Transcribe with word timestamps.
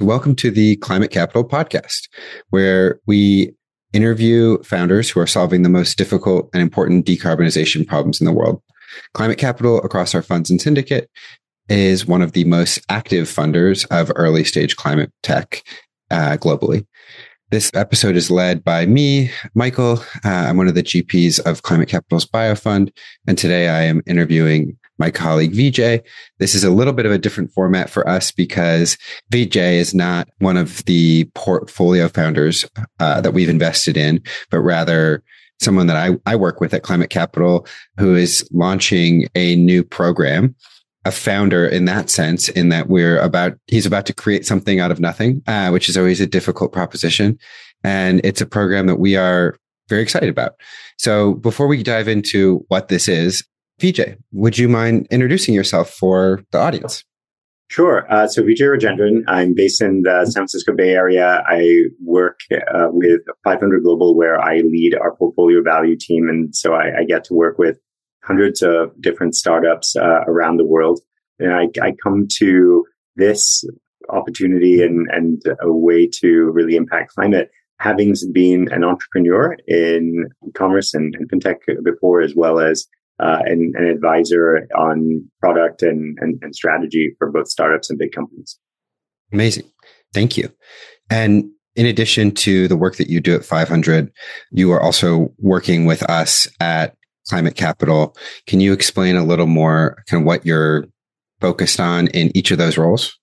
Welcome 0.00 0.36
to 0.36 0.52
the 0.52 0.76
Climate 0.76 1.10
Capital 1.10 1.42
podcast, 1.42 2.08
where 2.50 3.00
we 3.06 3.52
interview 3.92 4.62
founders 4.62 5.10
who 5.10 5.18
are 5.18 5.26
solving 5.26 5.62
the 5.62 5.68
most 5.68 5.98
difficult 5.98 6.48
and 6.52 6.62
important 6.62 7.04
decarbonization 7.04 7.84
problems 7.84 8.20
in 8.20 8.24
the 8.24 8.32
world. 8.32 8.62
Climate 9.14 9.38
Capital, 9.38 9.78
across 9.78 10.14
our 10.14 10.22
funds 10.22 10.50
and 10.50 10.60
syndicate, 10.60 11.10
is 11.68 12.06
one 12.06 12.22
of 12.22 12.30
the 12.30 12.44
most 12.44 12.78
active 12.88 13.26
funders 13.26 13.84
of 13.90 14.12
early 14.14 14.44
stage 14.44 14.76
climate 14.76 15.12
tech 15.24 15.64
uh, 16.12 16.36
globally. 16.36 16.86
This 17.50 17.72
episode 17.74 18.14
is 18.14 18.30
led 18.30 18.62
by 18.62 18.86
me, 18.86 19.32
Michael. 19.56 19.98
Uh, 20.24 20.28
I'm 20.28 20.58
one 20.58 20.68
of 20.68 20.76
the 20.76 20.84
GPs 20.84 21.40
of 21.44 21.62
Climate 21.62 21.88
Capital's 21.88 22.24
Biofund, 22.24 22.92
and 23.26 23.36
today 23.36 23.68
I 23.68 23.82
am 23.82 24.02
interviewing 24.06 24.78
my 24.98 25.10
colleague 25.10 25.52
Vijay. 25.52 26.02
This 26.38 26.54
is 26.54 26.64
a 26.64 26.70
little 26.70 26.92
bit 26.92 27.06
of 27.06 27.12
a 27.12 27.18
different 27.18 27.52
format 27.52 27.88
for 27.88 28.08
us 28.08 28.30
because 28.30 28.98
Vijay 29.32 29.74
is 29.74 29.94
not 29.94 30.28
one 30.38 30.56
of 30.56 30.84
the 30.84 31.24
portfolio 31.34 32.08
founders 32.08 32.66
uh, 33.00 33.20
that 33.20 33.32
we've 33.32 33.48
invested 33.48 33.96
in, 33.96 34.22
but 34.50 34.60
rather 34.60 35.22
someone 35.60 35.86
that 35.88 35.96
I, 35.96 36.16
I 36.30 36.36
work 36.36 36.60
with 36.60 36.74
at 36.74 36.82
Climate 36.82 37.10
Capital 37.10 37.66
who 37.98 38.14
is 38.14 38.48
launching 38.52 39.26
a 39.34 39.56
new 39.56 39.82
program. 39.82 40.54
A 41.04 41.12
founder 41.12 41.66
in 41.66 41.86
that 41.86 42.10
sense, 42.10 42.50
in 42.50 42.68
that 42.68 42.88
we're 42.88 43.18
about, 43.20 43.56
he's 43.66 43.86
about 43.86 44.04
to 44.06 44.12
create 44.12 44.44
something 44.44 44.78
out 44.78 44.90
of 44.90 45.00
nothing, 45.00 45.42
uh, 45.46 45.70
which 45.70 45.88
is 45.88 45.96
always 45.96 46.20
a 46.20 46.26
difficult 46.26 46.72
proposition. 46.72 47.38
And 47.82 48.20
it's 48.24 48.42
a 48.42 48.46
program 48.46 48.88
that 48.88 48.98
we 48.98 49.16
are 49.16 49.56
very 49.88 50.02
excited 50.02 50.28
about. 50.28 50.56
So 50.98 51.34
before 51.34 51.66
we 51.66 51.82
dive 51.82 52.08
into 52.08 52.64
what 52.68 52.88
this 52.88 53.08
is, 53.08 53.42
Vijay, 53.78 54.16
would 54.32 54.58
you 54.58 54.68
mind 54.68 55.06
introducing 55.10 55.54
yourself 55.54 55.90
for 55.90 56.42
the 56.50 56.58
audience? 56.58 57.04
Sure. 57.70 58.10
Uh, 58.10 58.26
so 58.26 58.42
Vijay 58.42 58.76
Rajendran, 58.76 59.24
I'm 59.28 59.54
based 59.54 59.82
in 59.82 60.02
the 60.02 60.24
San 60.24 60.40
Francisco 60.40 60.74
Bay 60.74 60.94
Area. 60.94 61.44
I 61.46 61.84
work 62.02 62.40
uh, 62.50 62.88
with 62.90 63.20
500 63.44 63.82
Global, 63.82 64.16
where 64.16 64.40
I 64.40 64.58
lead 64.58 64.94
our 64.94 65.14
portfolio 65.14 65.62
value 65.62 65.96
team, 65.96 66.28
and 66.28 66.54
so 66.56 66.72
I, 66.74 67.00
I 67.00 67.04
get 67.04 67.24
to 67.24 67.34
work 67.34 67.58
with 67.58 67.78
hundreds 68.24 68.62
of 68.62 68.90
different 69.00 69.34
startups 69.34 69.96
uh, 69.96 70.22
around 70.26 70.56
the 70.56 70.64
world. 70.64 71.00
And 71.38 71.52
I, 71.52 71.68
I, 71.82 71.92
come 72.02 72.26
to 72.38 72.84
this 73.16 73.64
opportunity 74.08 74.82
and, 74.82 75.06
and 75.10 75.40
a 75.60 75.70
way 75.70 76.08
to 76.20 76.50
really 76.50 76.74
impact 76.74 77.14
climate, 77.14 77.50
having 77.78 78.14
been 78.32 78.68
an 78.72 78.82
entrepreneur 78.82 79.56
in 79.66 80.26
commerce 80.54 80.94
and, 80.94 81.14
and 81.14 81.30
fintech 81.30 81.58
before, 81.84 82.20
as 82.22 82.34
well 82.34 82.58
as 82.58 82.86
uh, 83.20 83.38
and 83.44 83.74
an 83.76 83.84
advisor 83.84 84.66
on 84.76 85.24
product 85.40 85.82
and, 85.82 86.16
and, 86.20 86.38
and 86.42 86.54
strategy 86.54 87.14
for 87.18 87.30
both 87.30 87.48
startups 87.48 87.90
and 87.90 87.98
big 87.98 88.12
companies. 88.12 88.58
Amazing. 89.32 89.64
Thank 90.14 90.36
you. 90.36 90.52
And 91.10 91.50
in 91.76 91.86
addition 91.86 92.32
to 92.32 92.68
the 92.68 92.76
work 92.76 92.96
that 92.96 93.08
you 93.08 93.20
do 93.20 93.34
at 93.34 93.44
500, 93.44 94.10
you 94.50 94.72
are 94.72 94.82
also 94.82 95.32
working 95.38 95.86
with 95.86 96.02
us 96.10 96.48
at 96.60 96.96
Climate 97.28 97.54
Capital. 97.54 98.16
Can 98.46 98.60
you 98.60 98.72
explain 98.72 99.16
a 99.16 99.24
little 99.24 99.46
more 99.46 100.02
kind 100.08 100.22
of 100.22 100.26
what 100.26 100.44
you're 100.44 100.86
focused 101.40 101.78
on 101.78 102.08
in 102.08 102.36
each 102.36 102.50
of 102.50 102.58
those 102.58 102.78
roles? 102.78 103.16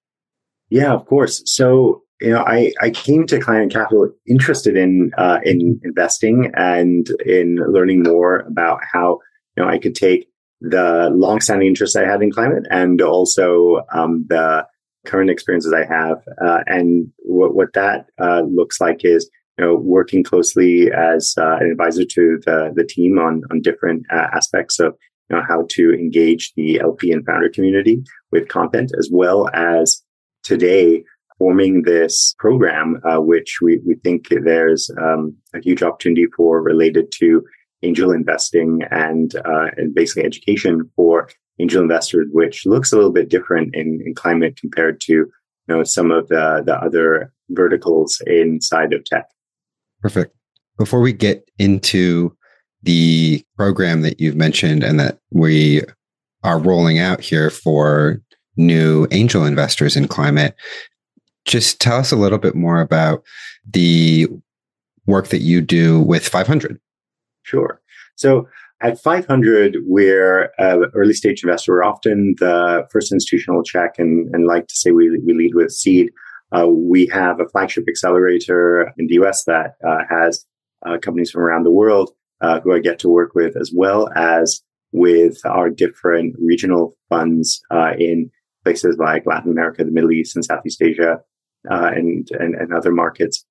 Yeah, 0.69 0.93
of 0.93 1.05
course. 1.05 1.41
So, 1.45 2.03
you 2.21 2.29
know, 2.29 2.43
I, 2.45 2.71
I 2.81 2.91
came 2.91 3.25
to 3.27 3.39
Climate 3.39 3.71
Capital 3.71 4.09
interested 4.27 4.77
in 4.77 5.11
uh, 5.17 5.39
in 5.43 5.79
investing 5.83 6.51
and 6.55 7.07
in 7.25 7.57
learning 7.67 8.03
more 8.03 8.39
about 8.41 8.79
how 8.91 9.19
you 9.55 9.63
know, 9.63 9.69
I 9.69 9.77
could 9.77 9.95
take 9.95 10.27
the 10.61 11.09
long-standing 11.13 11.67
interest 11.67 11.97
I 11.97 12.05
had 12.05 12.21
in 12.21 12.31
climate 12.31 12.65
and 12.69 13.01
also 13.01 13.81
um, 13.93 14.25
the 14.27 14.65
current 15.05 15.29
experiences 15.29 15.73
I 15.73 15.85
have. 15.85 16.17
Uh, 16.43 16.59
and 16.65 17.11
what, 17.19 17.55
what 17.55 17.73
that 17.73 18.07
uh, 18.19 18.41
looks 18.41 18.81
like 18.81 19.01
is, 19.03 19.29
you 19.57 19.65
know, 19.65 19.75
working 19.75 20.23
closely 20.23 20.91
as 20.91 21.35
uh, 21.37 21.57
an 21.59 21.71
advisor 21.71 22.03
to 22.03 22.39
the, 22.45 22.73
the 22.75 22.83
team 22.83 23.17
on, 23.17 23.43
on 23.51 23.61
different 23.61 24.05
uh, 24.11 24.27
aspects 24.33 24.79
of, 24.79 24.95
you 25.29 25.35
know, 25.35 25.43
how 25.47 25.65
to 25.69 25.93
engage 25.93 26.53
the 26.55 26.79
LP 26.79 27.11
and 27.11 27.25
founder 27.25 27.49
community 27.49 28.03
with 28.31 28.47
content, 28.47 28.91
as 28.97 29.09
well 29.11 29.49
as 29.53 30.03
today 30.43 31.03
forming 31.37 31.83
this 31.83 32.35
program, 32.39 33.01
uh, 33.03 33.19
which 33.19 33.59
we, 33.61 33.79
we 33.85 33.95
think 33.95 34.27
there's 34.29 34.89
um, 35.01 35.35
a 35.53 35.59
huge 35.59 35.83
opportunity 35.83 36.27
for 36.35 36.61
related 36.61 37.11
to 37.11 37.43
angel 37.85 38.11
investing 38.11 38.81
and, 38.91 39.35
uh, 39.35 39.67
and 39.77 39.93
basically 39.93 40.25
education 40.25 40.89
for 40.95 41.29
angel 41.59 41.81
investors, 41.81 42.27
which 42.31 42.65
looks 42.65 42.91
a 42.91 42.95
little 42.95 43.11
bit 43.11 43.29
different 43.29 43.75
in, 43.75 44.01
in 44.05 44.13
climate 44.13 44.57
compared 44.57 44.99
to 45.01 45.13
you 45.13 45.31
know 45.67 45.83
some 45.83 46.11
of 46.11 46.27
the 46.27 46.63
the 46.65 46.75
other 46.75 47.31
verticals 47.49 48.21
inside 48.27 48.93
of 48.93 49.03
tech. 49.05 49.25
Perfect. 50.01 50.35
Before 50.77 50.99
we 50.99 51.13
get 51.13 51.49
into 51.57 52.35
the 52.83 53.43
program 53.55 54.01
that 54.01 54.19
you've 54.19 54.35
mentioned 54.35 54.83
and 54.83 54.99
that 54.99 55.19
we 55.31 55.81
are 56.43 56.59
rolling 56.59 56.99
out 56.99 57.21
here 57.21 57.49
for 57.49 58.21
new 58.57 59.07
angel 59.11 59.45
investors 59.45 59.95
in 59.95 60.07
climate, 60.07 60.55
just 61.45 61.79
tell 61.79 61.97
us 61.97 62.11
a 62.11 62.15
little 62.15 62.37
bit 62.37 62.55
more 62.55 62.81
about 62.81 63.23
the 63.67 64.27
work 65.07 65.27
that 65.29 65.39
you 65.39 65.61
do 65.61 66.01
with 66.01 66.27
500. 66.27 66.79
Sure. 67.45 67.79
So 68.15 68.47
at 68.81 68.99
500, 68.99 69.77
we're 69.85 70.49
uh, 70.57 70.87
early 70.95 71.13
stage 71.13 71.43
investor. 71.43 71.73
We're 71.73 71.83
often 71.83 72.33
the 72.39 72.87
first 72.91 73.11
institutional 73.11 73.63
check 73.63 73.99
and, 73.99 74.33
and 74.33 74.47
like 74.47 74.67
to 74.67 74.75
say 74.75 74.91
we, 74.91 75.19
we 75.23 75.33
lead 75.33 75.53
with 75.53 75.71
seed. 75.71 76.09
Uh, 76.51 76.67
we 76.67 77.05
have 77.13 77.39
a 77.39 77.47
flagship 77.47 77.85
accelerator 77.87 78.91
in 78.97 79.05
the 79.07 79.13
US 79.21 79.43
that 79.45 79.75
uh, 79.87 79.99
has 80.09 80.43
uh, 80.87 80.97
companies 80.97 81.29
from 81.29 81.43
around 81.43 81.63
the 81.63 81.71
world 81.71 82.11
uh, 82.41 82.59
who 82.61 82.73
I 82.73 82.79
get 82.79 82.97
to 82.99 83.09
work 83.09 83.35
with, 83.35 83.55
as 83.55 83.71
well 83.73 84.09
as 84.15 84.61
with 84.91 85.45
our 85.45 85.69
different 85.69 86.35
regional 86.39 86.97
funds 87.09 87.61
uh, 87.69 87.91
in 87.99 88.31
places 88.63 88.97
like 88.97 89.27
Latin 89.27 89.51
America, 89.51 89.83
the 89.83 89.91
Middle 89.91 90.11
East, 90.11 90.35
and 90.35 90.43
Southeast 90.43 90.81
Asia, 90.81 91.19
and, 91.65 92.27
and, 92.31 92.55
and 92.55 92.73
other 92.73 92.91
markets. 92.91 93.45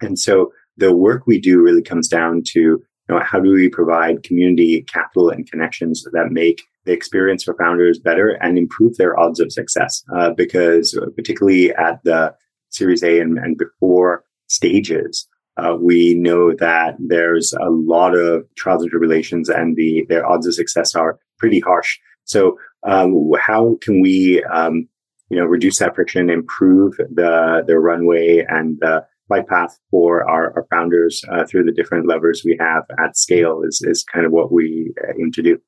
And 0.00 0.18
so 0.18 0.52
the 0.76 0.94
work 0.94 1.26
we 1.26 1.40
do 1.40 1.60
really 1.60 1.82
comes 1.82 2.08
down 2.08 2.42
to 2.52 2.82
know, 3.08 3.20
how 3.20 3.40
do 3.40 3.50
we 3.50 3.68
provide 3.68 4.22
community 4.22 4.82
capital 4.82 5.30
and 5.30 5.50
connections 5.50 6.04
that 6.12 6.30
make 6.30 6.62
the 6.84 6.92
experience 6.92 7.44
for 7.44 7.54
founders 7.54 7.98
better 7.98 8.30
and 8.40 8.58
improve 8.58 8.96
their 8.96 9.18
odds 9.18 9.40
of 9.40 9.52
success? 9.52 10.04
Uh, 10.14 10.30
because 10.30 10.98
particularly 11.16 11.72
at 11.74 12.02
the 12.04 12.34
Series 12.70 13.02
A 13.02 13.20
and, 13.20 13.38
and 13.38 13.58
before 13.58 14.24
stages, 14.46 15.28
uh, 15.56 15.76
we 15.78 16.14
know 16.14 16.54
that 16.54 16.96
there's 16.98 17.52
a 17.54 17.68
lot 17.68 18.16
of 18.16 18.44
trials 18.56 18.82
and 18.82 18.90
tribulations, 18.90 19.48
and 19.48 19.76
the 19.76 20.06
their 20.08 20.26
odds 20.26 20.46
of 20.46 20.54
success 20.54 20.94
are 20.94 21.18
pretty 21.38 21.60
harsh. 21.60 21.98
So, 22.24 22.58
um, 22.84 23.30
how 23.38 23.76
can 23.82 24.00
we, 24.00 24.42
um, 24.44 24.88
you 25.28 25.36
know, 25.36 25.44
reduce 25.44 25.78
that 25.78 25.94
friction, 25.94 26.30
improve 26.30 26.96
the 26.96 27.64
the 27.66 27.78
runway 27.78 28.46
and 28.48 28.78
the 28.80 29.04
flight 29.32 29.48
path 29.48 29.78
for 29.90 30.28
our, 30.28 30.52
our 30.56 30.66
founders 30.70 31.22
uh, 31.30 31.44
through 31.46 31.64
the 31.64 31.72
different 31.72 32.06
levers 32.06 32.42
we 32.44 32.56
have 32.60 32.84
at 33.02 33.16
scale 33.16 33.62
is, 33.66 33.82
is 33.86 34.04
kind 34.04 34.26
of 34.26 34.32
what 34.32 34.52
we 34.52 34.92
uh, 35.02 35.12
aim 35.18 35.32
to 35.32 35.42
do. 35.42 35.58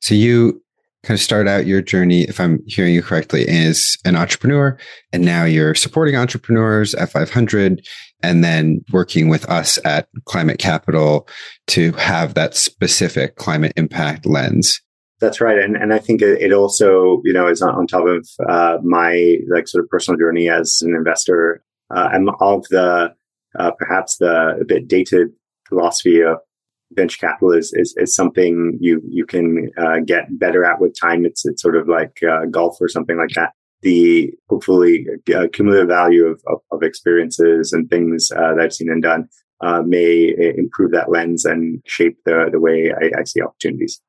So 0.00 0.14
you 0.14 0.62
kind 1.04 1.16
of 1.16 1.22
start 1.22 1.48
out 1.48 1.66
your 1.66 1.82
journey, 1.82 2.22
if 2.22 2.40
I'm 2.40 2.60
hearing 2.66 2.94
you 2.94 3.02
correctly, 3.02 3.48
as 3.48 3.96
an 4.04 4.16
entrepreneur, 4.16 4.76
and 5.12 5.24
now 5.24 5.44
you're 5.44 5.74
supporting 5.74 6.16
entrepreneurs 6.16 6.94
at 6.94 7.10
500, 7.10 7.86
and 8.22 8.44
then 8.44 8.84
working 8.92 9.28
with 9.28 9.48
us 9.48 9.78
at 9.84 10.08
Climate 10.24 10.58
Capital 10.58 11.28
to 11.68 11.92
have 11.92 12.34
that 12.34 12.54
specific 12.56 13.36
climate 13.36 13.72
impact 13.76 14.26
lens. 14.26 14.80
That's 15.20 15.40
right, 15.40 15.58
and 15.58 15.76
and 15.76 15.94
I 15.94 16.00
think 16.00 16.20
it 16.20 16.52
also 16.52 17.20
you 17.24 17.32
know 17.32 17.46
is 17.46 17.62
on 17.62 17.86
top 17.86 18.06
of 18.06 18.28
uh, 18.48 18.78
my 18.82 19.36
like 19.54 19.68
sort 19.68 19.84
of 19.84 19.90
personal 19.90 20.18
journey 20.18 20.48
as 20.48 20.82
an 20.82 20.96
investor 20.96 21.62
I'm 21.94 22.28
of 22.40 22.64
the 22.70 23.14
uh, 23.58 23.70
perhaps 23.78 24.16
the 24.16 24.58
a 24.60 24.64
bit 24.64 24.88
dated 24.88 25.28
philosophy 25.68 26.20
of 26.20 26.38
venture 26.94 27.18
capital 27.18 27.52
is, 27.52 27.72
is, 27.74 27.94
is 27.96 28.14
something 28.14 28.76
you 28.80 29.00
you 29.08 29.24
can 29.24 29.70
uh, 29.78 30.00
get 30.04 30.38
better 30.38 30.64
at 30.64 30.80
with 30.80 30.98
time. 30.98 31.24
It's 31.24 31.44
it's 31.44 31.62
sort 31.62 31.76
of 31.76 31.88
like 31.88 32.20
uh, 32.22 32.46
golf 32.46 32.76
or 32.80 32.88
something 32.88 33.16
like 33.16 33.30
that. 33.34 33.52
The 33.82 34.32
hopefully 34.48 35.06
uh, 35.34 35.48
cumulative 35.52 35.88
value 35.88 36.26
of, 36.26 36.40
of, 36.46 36.60
of, 36.70 36.82
experiences 36.84 37.72
and 37.72 37.90
things 37.90 38.30
uh, 38.30 38.54
that 38.54 38.60
I've 38.60 38.72
seen 38.72 38.88
and 38.88 39.02
done 39.02 39.28
uh, 39.60 39.82
may 39.84 40.32
improve 40.56 40.92
that 40.92 41.10
lens 41.10 41.44
and 41.44 41.82
shape 41.84 42.16
the 42.24 42.48
the 42.52 42.60
way 42.60 42.92
I, 42.92 43.20
I 43.20 43.24
see 43.24 43.42
opportunities. 43.42 44.00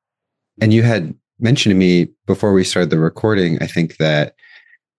And 0.60 0.72
you 0.72 0.82
had 0.82 1.14
mentioned 1.40 1.72
to 1.72 1.76
me 1.76 2.08
before 2.26 2.52
we 2.52 2.62
started 2.62 2.90
the 2.90 2.98
recording, 2.98 3.60
I 3.60 3.66
think 3.66 3.96
that 3.96 4.36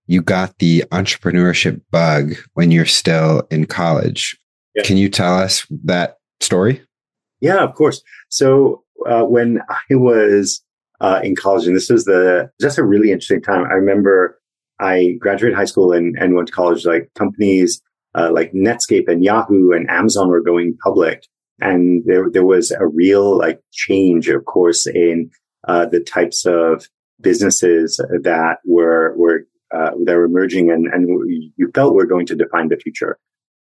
you 0.07 0.21
got 0.21 0.57
the 0.59 0.83
entrepreneurship 0.91 1.81
bug 1.91 2.35
when 2.53 2.71
you're 2.71 2.85
still 2.85 3.47
in 3.49 3.65
college. 3.65 4.37
Yeah. 4.75 4.83
Can 4.83 4.97
you 4.97 5.09
tell 5.09 5.35
us 5.35 5.65
that 5.83 6.17
story? 6.41 6.81
Yeah, 7.41 7.63
of 7.63 7.75
course. 7.75 8.01
So 8.29 8.83
uh, 9.07 9.23
when 9.23 9.61
I 9.69 9.95
was 9.95 10.61
uh, 11.01 11.19
in 11.23 11.35
college, 11.35 11.67
and 11.67 11.75
this 11.75 11.89
was 11.89 12.05
the 12.05 12.49
just 12.61 12.77
a 12.77 12.83
really 12.83 13.11
interesting 13.11 13.41
time. 13.41 13.65
I 13.65 13.73
remember 13.73 14.39
I 14.79 15.15
graduated 15.19 15.57
high 15.57 15.65
school 15.65 15.91
and, 15.91 16.17
and 16.17 16.35
went 16.35 16.47
to 16.47 16.53
college, 16.53 16.85
like 16.85 17.09
companies 17.15 17.81
uh, 18.15 18.31
like 18.31 18.53
Netscape 18.53 19.07
and 19.07 19.23
Yahoo 19.23 19.71
and 19.71 19.89
Amazon 19.89 20.29
were 20.29 20.41
going 20.41 20.77
public. 20.83 21.25
And 21.59 22.03
there, 22.05 22.29
there 22.29 22.45
was 22.45 22.71
a 22.71 22.87
real 22.87 23.37
like 23.37 23.61
change, 23.71 24.27
of 24.27 24.45
course, 24.45 24.87
in 24.87 25.29
uh, 25.67 25.85
the 25.85 25.99
types 26.01 26.45
of 26.45 26.87
businesses 27.21 27.97
that 28.21 28.57
were, 28.65 29.13
were, 29.17 29.47
uh, 29.75 29.91
that 30.05 30.15
were 30.15 30.25
emerging 30.25 30.71
and, 30.71 30.87
and 30.87 31.07
you 31.57 31.71
felt 31.73 31.95
were 31.95 32.05
going 32.05 32.25
to 32.27 32.35
define 32.35 32.69
the 32.69 32.77
future. 32.77 33.17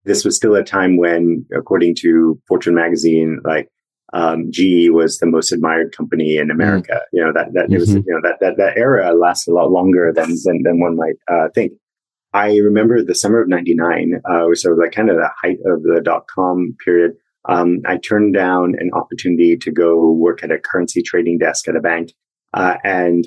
This 0.05 0.25
was 0.25 0.37
still 0.37 0.57
a 0.57 0.65
time 0.65 0.97
when, 0.97 1.47
according 1.57 1.95
to 2.01 2.41
Fortune 2.49 2.75
magazine, 2.75 3.41
like 3.45 3.69
um, 4.13 4.51
GE 4.51 4.91
was 4.91 5.19
the 5.19 5.27
most 5.27 5.53
admired 5.53 5.97
company 5.97 6.37
in 6.37 6.51
America. 6.51 6.93
Mm-hmm. 6.93 7.17
You 7.17 7.25
know 7.25 7.33
that 7.33 7.53
that 7.55 7.67
mm-hmm. 7.67 7.79
was 7.79 7.95
you 7.95 8.05
know 8.07 8.21
that 8.23 8.39
that 8.41 8.57
that 8.59 8.77
era 8.77 9.15
lasts 9.15 9.49
a 9.49 9.53
lot 9.53 9.71
longer 9.71 10.13
than 10.15 10.31
than, 10.45 10.63
than 10.63 10.81
one 10.81 10.97
might 10.97 11.17
uh, 11.31 11.49
think. 11.55 11.73
I 12.35 12.57
remember 12.57 13.03
the 13.03 13.15
summer 13.15 13.43
of 13.43 13.49
'99 13.49 14.15
uh, 14.25 14.47
was 14.49 14.63
sort 14.63 14.75
of 14.75 14.79
like 14.79 14.93
kind 14.93 15.11
of 15.11 15.17
the 15.17 15.31
height 15.43 15.59
of 15.67 15.83
the 15.83 16.01
dot 16.03 16.27
com 16.29 16.77
period. 16.85 17.13
Um, 17.49 17.81
I 17.87 17.97
turned 17.97 18.35
down 18.35 18.75
an 18.79 18.91
opportunity 18.93 19.57
to 19.57 19.71
go 19.71 20.13
work 20.13 20.45
at 20.45 20.53
a 20.53 20.59
currency 20.59 21.03
trading 21.03 21.39
desk 21.39 21.69
at 21.69 21.77
a 21.77 21.81
bank, 21.81 22.13
uh, 22.55 22.77
and 22.85 23.27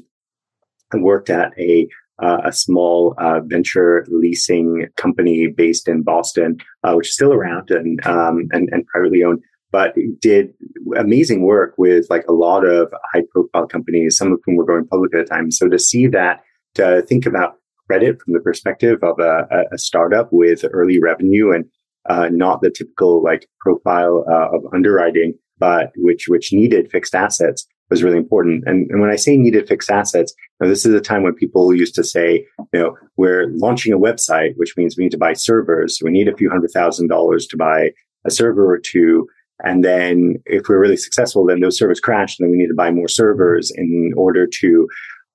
I 0.93 0.97
worked 0.97 1.29
at 1.29 1.51
a 1.57 1.87
uh, 2.21 2.37
a 2.45 2.53
small 2.53 3.13
uh, 3.17 3.41
venture 3.43 4.05
leasing 4.09 4.87
company 4.95 5.47
based 5.47 5.87
in 5.87 6.03
Boston, 6.03 6.57
uh, 6.83 6.93
which 6.93 7.09
is 7.09 7.13
still 7.13 7.33
around 7.33 7.69
and, 7.71 8.05
um, 8.05 8.47
and 8.51 8.69
and 8.71 8.85
privately 8.87 9.23
owned 9.23 9.41
but 9.75 9.93
did 10.21 10.53
amazing 10.97 11.41
work 11.41 11.73
with 11.77 12.05
like 12.09 12.25
a 12.29 12.31
lot 12.31 12.65
of 12.65 12.93
high 13.13 13.23
profile 13.29 13.67
companies, 13.67 14.15
some 14.15 14.31
of 14.31 14.39
whom 14.45 14.55
were 14.55 14.63
going 14.63 14.87
public 14.87 15.13
at 15.13 15.25
the 15.25 15.29
time. 15.29 15.51
So 15.51 15.67
to 15.67 15.77
see 15.77 16.07
that, 16.07 16.39
to 16.75 17.01
think 17.01 17.25
about 17.25 17.55
credit 17.87 18.21
from 18.21 18.35
the 18.35 18.39
perspective 18.39 18.99
of 19.03 19.19
a, 19.19 19.65
a 19.73 19.77
startup 19.77 20.29
with 20.31 20.63
early 20.71 21.01
revenue 21.01 21.51
and 21.51 21.65
uh, 22.09 22.29
not 22.31 22.61
the 22.61 22.69
typical 22.69 23.21
like 23.21 23.49
profile 23.59 24.23
uh, 24.29 24.55
of 24.55 24.61
underwriting, 24.73 25.33
but 25.57 25.91
which 25.97 26.29
which 26.29 26.53
needed 26.53 26.89
fixed 26.89 27.13
assets 27.13 27.67
was 27.89 28.01
really 28.01 28.17
important. 28.17 28.63
And, 28.65 28.89
and 28.89 29.01
when 29.01 29.11
I 29.11 29.17
say 29.17 29.35
needed 29.35 29.67
fixed 29.67 29.91
assets, 29.91 30.33
know, 30.61 30.69
this 30.69 30.85
is 30.85 30.93
a 30.93 31.01
time 31.01 31.23
when 31.23 31.33
people 31.33 31.73
used 31.73 31.95
to 31.95 32.03
say, 32.03 32.45
you 32.73 32.79
know, 32.79 32.97
we're 33.17 33.47
launching 33.55 33.93
a 33.93 33.99
website, 33.99 34.53
which 34.55 34.75
means 34.77 34.97
we 34.97 35.03
need 35.03 35.11
to 35.11 35.17
buy 35.17 35.33
servers. 35.33 35.99
We 36.03 36.11
need 36.11 36.27
a 36.27 36.35
few 36.35 36.49
hundred 36.49 36.71
thousand 36.71 37.07
dollars 37.07 37.45
to 37.47 37.57
buy 37.57 37.91
a 38.25 38.31
server 38.31 38.69
or 38.69 38.79
two. 38.79 39.27
And 39.63 39.83
then 39.83 40.35
if 40.45 40.67
we're 40.67 40.79
really 40.79 40.97
successful, 40.97 41.45
then 41.45 41.61
those 41.61 41.77
servers 41.77 41.99
crash, 41.99 42.37
and 42.37 42.45
then 42.45 42.51
we 42.51 42.57
need 42.57 42.67
to 42.67 42.75
buy 42.75 42.91
more 42.91 43.07
servers 43.07 43.71
in 43.75 44.11
order 44.17 44.45
to, 44.47 44.67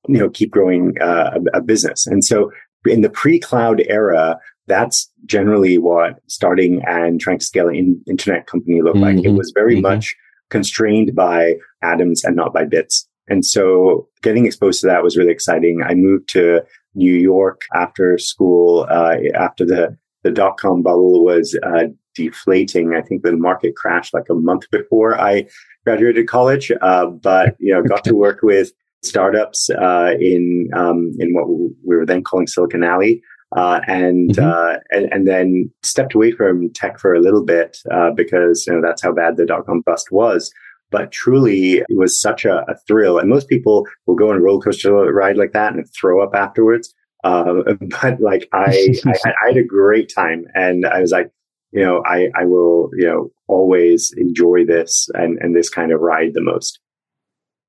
you 0.09 0.19
know, 0.19 0.29
keep 0.29 0.51
growing 0.51 0.95
uh, 1.01 1.39
a, 1.55 1.59
a 1.59 1.61
business. 1.63 2.07
And 2.07 2.25
so 2.25 2.51
in 2.87 3.01
the 3.01 3.11
pre-cloud 3.11 3.83
era, 3.89 4.39
that's 4.67 5.11
generally 5.27 5.79
what 5.79 6.21
starting 6.29 6.83
and 6.87 7.21
trying 7.21 7.39
to 7.39 7.45
scale 7.45 7.69
an 7.69 8.03
internet 8.09 8.47
company 8.47 8.83
looked 8.83 8.97
mm-hmm. 8.97 9.05
like. 9.05 9.17
It 9.17 9.29
mm-hmm. 9.29 9.37
was 9.37 9.53
very 9.55 9.75
mm-hmm. 9.75 9.83
much 9.83 10.15
constrained 10.51 11.15
by 11.15 11.55
atoms 11.83 12.25
and 12.25 12.37
not 12.37 12.53
by 12.53 12.65
bits. 12.65 13.09
And 13.31 13.47
so 13.47 14.09
getting 14.23 14.45
exposed 14.45 14.81
to 14.81 14.89
that 14.89 15.03
was 15.03 15.17
really 15.17 15.33
exciting. 15.33 15.83
I 15.87 15.95
moved 15.95 16.29
to 16.31 16.61
New 16.95 17.15
York 17.15 17.63
after 17.75 18.19
school, 18.19 18.87
uh, 18.91 19.17
after 19.35 19.65
the, 19.65 19.97
the 20.25 20.31
dot 20.31 20.59
com 20.59 20.83
bubble 20.83 21.25
was 21.25 21.59
uh, 21.63 21.85
deflating. 22.15 22.95
I 22.95 23.03
think 23.03 23.23
the 23.23 23.37
market 23.37 23.77
crashed 23.77 24.13
like 24.13 24.29
a 24.29 24.35
month 24.35 24.71
before 24.71 25.19
I 25.19 25.47
graduated 25.87 26.29
college, 26.29 26.71
uh, 26.83 27.07
but 27.07 27.57
you 27.61 27.73
know, 27.73 27.83
got 27.83 28.05
to 28.05 28.15
work 28.15 28.41
with 28.43 28.73
startups 29.03 29.71
uh, 29.71 30.15
in 30.21 30.69
um, 30.75 31.13
in 31.19 31.33
what 31.33 31.49
we 31.49 31.97
were 31.97 32.05
then 32.05 32.23
calling 32.23 32.47
Silicon 32.47 32.85
Alley. 32.85 33.23
Uh, 33.57 33.81
and, 33.89 34.31
mm-hmm. 34.31 34.49
Uh, 34.49 34.77
and 34.91 35.13
and 35.13 35.27
then 35.27 35.69
stepped 35.83 36.15
away 36.15 36.31
from 36.31 36.71
tech 36.73 37.01
for 37.01 37.15
a 37.15 37.21
little 37.21 37.45
bit 37.45 37.79
uh, 37.91 38.11
because 38.13 38.65
you 38.67 38.73
know 38.73 38.81
that's 38.81 39.03
how 39.03 39.13
bad 39.13 39.37
the 39.37 39.47
dot 39.47 39.67
com 39.67 39.81
bust 39.81 40.13
was. 40.13 40.53
But 40.91 41.13
truly, 41.13 41.79
it 41.79 41.87
was 41.91 42.21
such 42.21 42.45
a, 42.45 42.65
a, 42.69 42.77
thrill, 42.87 43.19
and 43.19 43.29
most 43.29 43.49
people 43.49 43.87
will 44.07 44.17
go 44.17 44.31
on 44.31 44.37
a 44.37 44.41
roller 44.41 44.61
coaster 44.61 44.93
ride 44.93 45.37
like 45.37 45.53
that 45.53 45.73
and 45.73 45.89
throw 45.95 46.23
up 46.23 46.35
afterwards. 46.35 46.93
Uh, 47.23 47.63
but 48.03 48.21
like 48.21 48.49
I, 48.53 48.89
I, 49.07 49.15
I 49.25 49.49
had 49.49 49.57
a 49.57 49.65
great 49.65 50.13
time, 50.15 50.47
and 50.55 50.87
I 50.87 51.01
was 51.01 51.13
like, 51.13 51.31
you 51.73 51.85
know, 51.85 52.03
I, 52.05 52.31
I 52.35 52.45
will, 52.45 52.91
you 52.95 53.07
know, 53.07 53.31
always 53.47 54.13
enjoy 54.17 54.65
this 54.65 55.09
and, 55.15 55.39
and 55.41 55.55
this 55.55 55.69
kind 55.69 55.93
of 55.93 56.01
ride 56.01 56.35
the 56.35 56.41
most. 56.41 56.81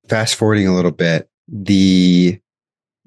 Fast 0.09 0.35
forwarding 0.35 0.67
a 0.67 0.75
little 0.75 0.91
bit, 0.91 1.29
the 1.47 2.39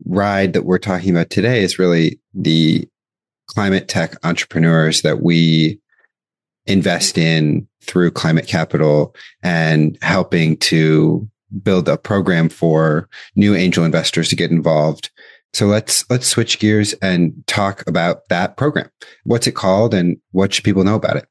ride 0.06 0.52
that 0.52 0.64
we're 0.64 0.78
talking 0.78 1.10
about 1.10 1.30
today 1.30 1.62
is 1.62 1.78
really 1.78 2.20
the 2.32 2.88
climate 3.48 3.88
tech 3.88 4.14
entrepreneurs 4.24 5.02
that 5.02 5.22
we 5.22 5.80
invest 6.66 7.18
in 7.18 7.66
through 7.82 8.10
climate 8.10 8.46
capital 8.46 9.14
and 9.42 9.98
helping 10.02 10.56
to 10.56 11.28
build 11.62 11.88
a 11.88 11.96
program 11.96 12.48
for 12.48 13.08
new 13.36 13.54
angel 13.54 13.84
investors 13.84 14.28
to 14.28 14.36
get 14.36 14.50
involved 14.50 15.10
so 15.54 15.66
let's 15.66 16.04
let's 16.10 16.26
switch 16.26 16.58
gears 16.58 16.94
and 16.94 17.32
talk 17.46 17.86
about 17.86 18.28
that 18.28 18.56
program. 18.56 18.90
What's 19.22 19.46
it 19.46 19.54
called 19.54 19.94
and 19.94 20.16
what 20.32 20.52
should 20.52 20.64
people 20.64 20.82
know 20.82 20.96
about 20.96 21.16
it? 21.16 21.28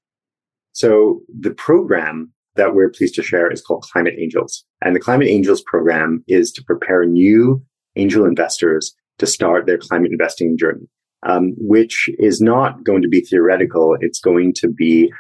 So 0.72 1.20
the 1.38 1.52
program 1.52 2.32
that 2.56 2.74
we're 2.74 2.90
pleased 2.90 3.16
to 3.16 3.24
share 3.24 3.52
is 3.52 3.62
called 3.62 3.86
Climate 3.92 4.16
Angels. 4.18 4.64
And 4.82 4.96
the 4.96 5.02
Climate 5.02 5.28
Angels 5.28 5.62
program 5.66 6.24
is 6.30 6.54
to 6.54 6.64
prepare 6.64 7.04
new 7.04 7.62
angel 7.98 8.26
investors 8.26 8.96
to 9.18 9.28
start 9.28 9.66
their 9.66 9.78
climate 9.78 10.12
investing 10.12 10.58
journey, 10.58 10.88
um, 11.28 11.54
which 11.58 12.10
is 12.18 12.40
not 12.40 12.86
going 12.86 13.02
to 13.02 13.10
be 13.10 13.20
theoretical. 13.20 13.98
It's 14.00 14.20
going 14.20 14.54
to 14.58 14.70
be 14.70 15.12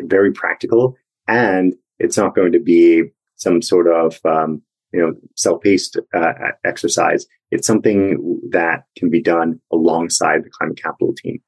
very 0.00 0.32
practical 0.32 0.96
and 1.28 1.74
it's 1.98 2.16
not 2.16 2.34
going 2.34 2.52
to 2.52 2.60
be 2.60 3.04
some 3.36 3.62
sort 3.62 3.86
of 3.88 4.18
um, 4.24 4.62
you 4.92 5.00
know, 5.00 5.14
self-paced 5.36 5.98
uh, 6.14 6.32
exercise. 6.64 7.26
It's 7.50 7.66
something 7.66 8.40
that 8.50 8.84
can 8.96 9.10
be 9.10 9.22
done 9.22 9.60
alongside 9.72 10.44
the 10.44 10.50
climate 10.50 10.80
capital 10.80 11.14
team. 11.14 11.40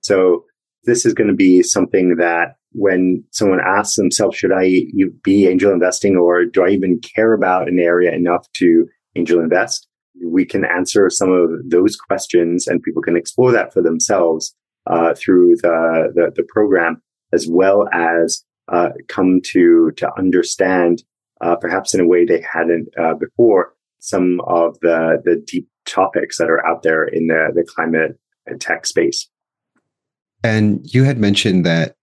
So 0.00 0.44
this 0.84 1.04
is 1.04 1.14
going 1.14 1.28
to 1.28 1.34
be 1.34 1.62
something 1.62 2.16
that 2.16 2.56
when 2.72 3.22
someone 3.30 3.60
asks 3.60 3.96
themselves, 3.96 4.36
should 4.36 4.52
I 4.52 4.84
be 5.22 5.46
angel 5.46 5.72
investing 5.72 6.16
or 6.16 6.44
do 6.44 6.64
I 6.64 6.70
even 6.70 7.00
care 7.00 7.32
about 7.32 7.68
an 7.68 7.78
area 7.78 8.12
enough 8.12 8.50
to 8.54 8.88
angel 9.14 9.40
invest? 9.40 9.88
We 10.24 10.44
can 10.44 10.64
answer 10.64 11.10
some 11.10 11.30
of 11.30 11.50
those 11.68 11.96
questions 11.96 12.66
and 12.66 12.82
people 12.82 13.02
can 13.02 13.16
explore 13.16 13.52
that 13.52 13.72
for 13.72 13.82
themselves 13.82 14.54
uh, 14.86 15.14
through 15.14 15.56
the, 15.56 16.12
the, 16.14 16.32
the, 16.34 16.42
program 16.42 17.00
as 17.32 17.46
well 17.48 17.88
as 17.92 18.44
uh, 18.68 18.90
come 19.08 19.40
to, 19.44 19.90
to 19.96 20.10
understand 20.18 21.02
uh, 21.40 21.56
perhaps 21.56 21.92
in 21.94 22.00
a 22.00 22.06
way 22.06 22.24
they 22.24 22.40
hadn't 22.40 22.88
uh, 22.98 23.14
before, 23.14 23.74
some 23.98 24.40
of 24.46 24.78
the, 24.80 25.20
the 25.24 25.36
deep 25.46 25.68
topics 25.86 26.38
that 26.38 26.48
are 26.48 26.64
out 26.66 26.82
there 26.82 27.04
in 27.04 27.26
the, 27.26 27.50
the 27.54 27.64
climate 27.64 28.18
and 28.46 28.60
tech 28.60 28.86
space. 28.86 29.28
And 30.44 30.80
you 30.92 31.04
had 31.04 31.18
mentioned 31.18 31.66
that 31.66 31.96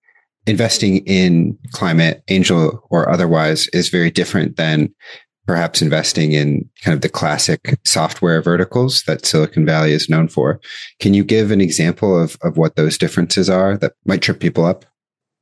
investing 0.45 0.97
in 1.05 1.57
climate, 1.71 2.23
angel 2.29 2.85
or 2.89 3.09
otherwise, 3.09 3.67
is 3.69 3.89
very 3.89 4.11
different 4.11 4.55
than 4.57 4.93
perhaps 5.45 5.81
investing 5.81 6.31
in 6.33 6.69
kind 6.83 6.93
of 6.93 7.01
the 7.01 7.09
classic 7.09 7.79
software 7.83 8.41
verticals 8.41 9.03
that 9.03 9.25
Silicon 9.25 9.65
Valley 9.65 9.93
is 9.93 10.09
known 10.09 10.27
for. 10.27 10.59
Can 10.99 11.13
you 11.13 11.23
give 11.23 11.51
an 11.51 11.59
example 11.59 12.21
of, 12.21 12.37
of 12.43 12.57
what 12.57 12.75
those 12.75 12.97
differences 12.97 13.49
are 13.49 13.77
that 13.77 13.93
might 14.05 14.21
trip 14.21 14.39
people 14.39 14.63
up? 14.63 14.85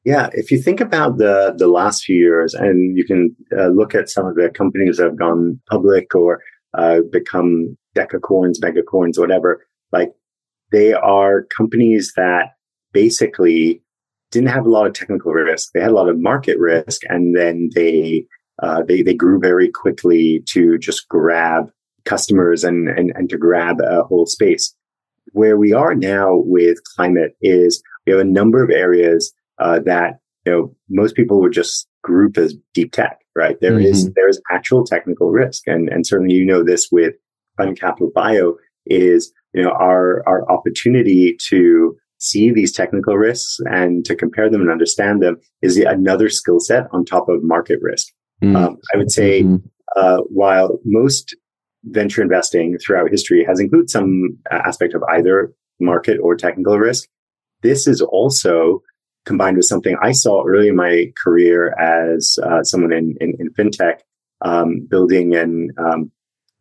Yeah, 0.08 0.30
if 0.32 0.52
you 0.52 0.62
think 0.62 0.80
about 0.80 1.18
the 1.18 1.54
the 1.58 1.68
last 1.68 2.06
few 2.06 2.16
years, 2.16 2.54
and 2.54 2.98
you 2.98 3.04
can 3.04 3.36
uh, 3.52 3.68
look 3.68 3.94
at 3.94 4.08
some 4.08 4.26
of 4.26 4.36
the 4.36 4.50
companies 4.50 4.96
that 4.96 5.04
have 5.04 5.20
gone 5.20 5.60
public 5.70 6.16
or 6.16 6.42
uh, 6.78 7.00
become 7.12 7.76
decacorns, 7.94 8.58
megacorns, 8.64 9.20
whatever, 9.20 9.66
like 9.92 10.14
they 10.72 10.94
are 10.94 11.44
companies 11.58 12.14
that 12.16 12.52
basically 12.94 13.84
didn't 14.32 14.48
have 14.48 14.66
a 14.66 14.70
lot 14.70 14.88
of 14.88 14.94
technical 14.94 15.34
risk. 15.34 15.72
They 15.74 15.82
had 15.82 15.92
a 15.92 16.00
lot 16.02 16.08
of 16.08 16.18
market 16.18 16.58
risk, 16.58 17.02
and 17.10 17.36
then 17.36 17.70
they 17.76 18.28
uh, 18.64 18.84
they 18.88 19.02
they 19.02 19.14
grew 19.14 19.42
very 19.42 19.70
quickly 19.70 20.42
to 20.54 20.78
just 20.78 21.10
grab 21.10 21.66
customers 22.06 22.64
and 22.64 22.88
and 22.88 23.12
and 23.14 23.30
to 23.30 23.38
grab 23.38 23.82
a 23.82 24.04
whole 24.04 24.26
space. 24.26 24.74
Where 25.34 25.58
we 25.58 25.74
are 25.74 25.96
now 25.96 26.44
with 26.46 26.78
climate 26.96 27.34
is 27.42 27.84
we 28.06 28.14
have 28.14 28.22
a 28.22 28.36
number 28.40 28.64
of 28.64 28.70
areas 28.70 29.34
uh, 29.60 29.80
that 29.86 30.20
you 30.46 30.52
know 30.52 30.76
most 30.90 31.16
people 31.16 31.42
would 31.42 31.54
just 31.54 31.88
group 32.04 32.38
as 32.38 32.56
deep 32.74 32.92
tech, 32.92 33.20
right? 33.36 33.58
There 33.62 33.74
mm-hmm. 33.74 33.86
is 33.86 34.12
there 34.14 34.30
is 34.30 34.42
actual 34.52 34.86
technical 34.86 35.30
risk, 35.30 35.64
and 35.68 35.90
and 35.90 36.06
certainly 36.06 36.36
you 36.36 36.46
know 36.46 36.64
this 36.64 36.90
with 36.92 37.16
Climate 37.58 37.80
Capital 37.80 38.12
Bio 38.14 38.56
is 38.86 39.32
you 39.54 39.64
know 39.64 39.72
our 39.72 40.24
our 40.28 40.50
opportunity 40.52 41.36
to 41.50 41.98
see 42.20 42.52
these 42.52 42.72
technical 42.72 43.16
risks 43.16 43.60
and 43.66 44.04
to 44.06 44.16
compare 44.16 44.50
them 44.50 44.62
and 44.62 44.72
understand 44.72 45.22
them 45.22 45.38
is 45.62 45.78
another 45.78 46.30
skill 46.30 46.60
set 46.60 46.88
on 46.92 47.06
top 47.06 47.30
of 47.30 47.44
market 47.44 47.80
risk. 47.82 48.08
Mm-hmm. 48.44 48.56
Um, 48.56 48.78
I 48.94 48.98
would 48.98 49.12
say 49.12 49.44
mm-hmm. 49.44 49.58
uh, 49.96 50.18
while 50.30 50.80
most 50.84 51.36
venture 51.84 52.22
investing 52.22 52.78
throughout 52.80 53.12
history 53.12 53.46
has 53.46 53.60
included 53.60 53.90
some 53.90 54.38
aspect 54.52 54.94
of 54.94 55.04
either 55.10 55.54
market 55.80 56.20
or 56.22 56.36
technical 56.36 56.78
risk. 56.78 57.08
This 57.62 57.88
is 57.88 58.02
also 58.02 58.82
combined 59.28 59.58
with 59.58 59.66
something 59.66 59.96
I 60.02 60.14
saw 60.14 60.44
early 60.46 60.70
in 60.70 60.76
my 60.76 61.12
career 61.24 61.76
as 61.80 62.40
uh, 62.44 62.64
someone 62.64 62.94
in, 62.94 63.16
in, 63.22 63.36
in 63.40 63.54
fintech, 63.54 64.00
um, 64.42 64.88
building 64.90 65.36
and, 65.36 65.72
um, 65.78 66.12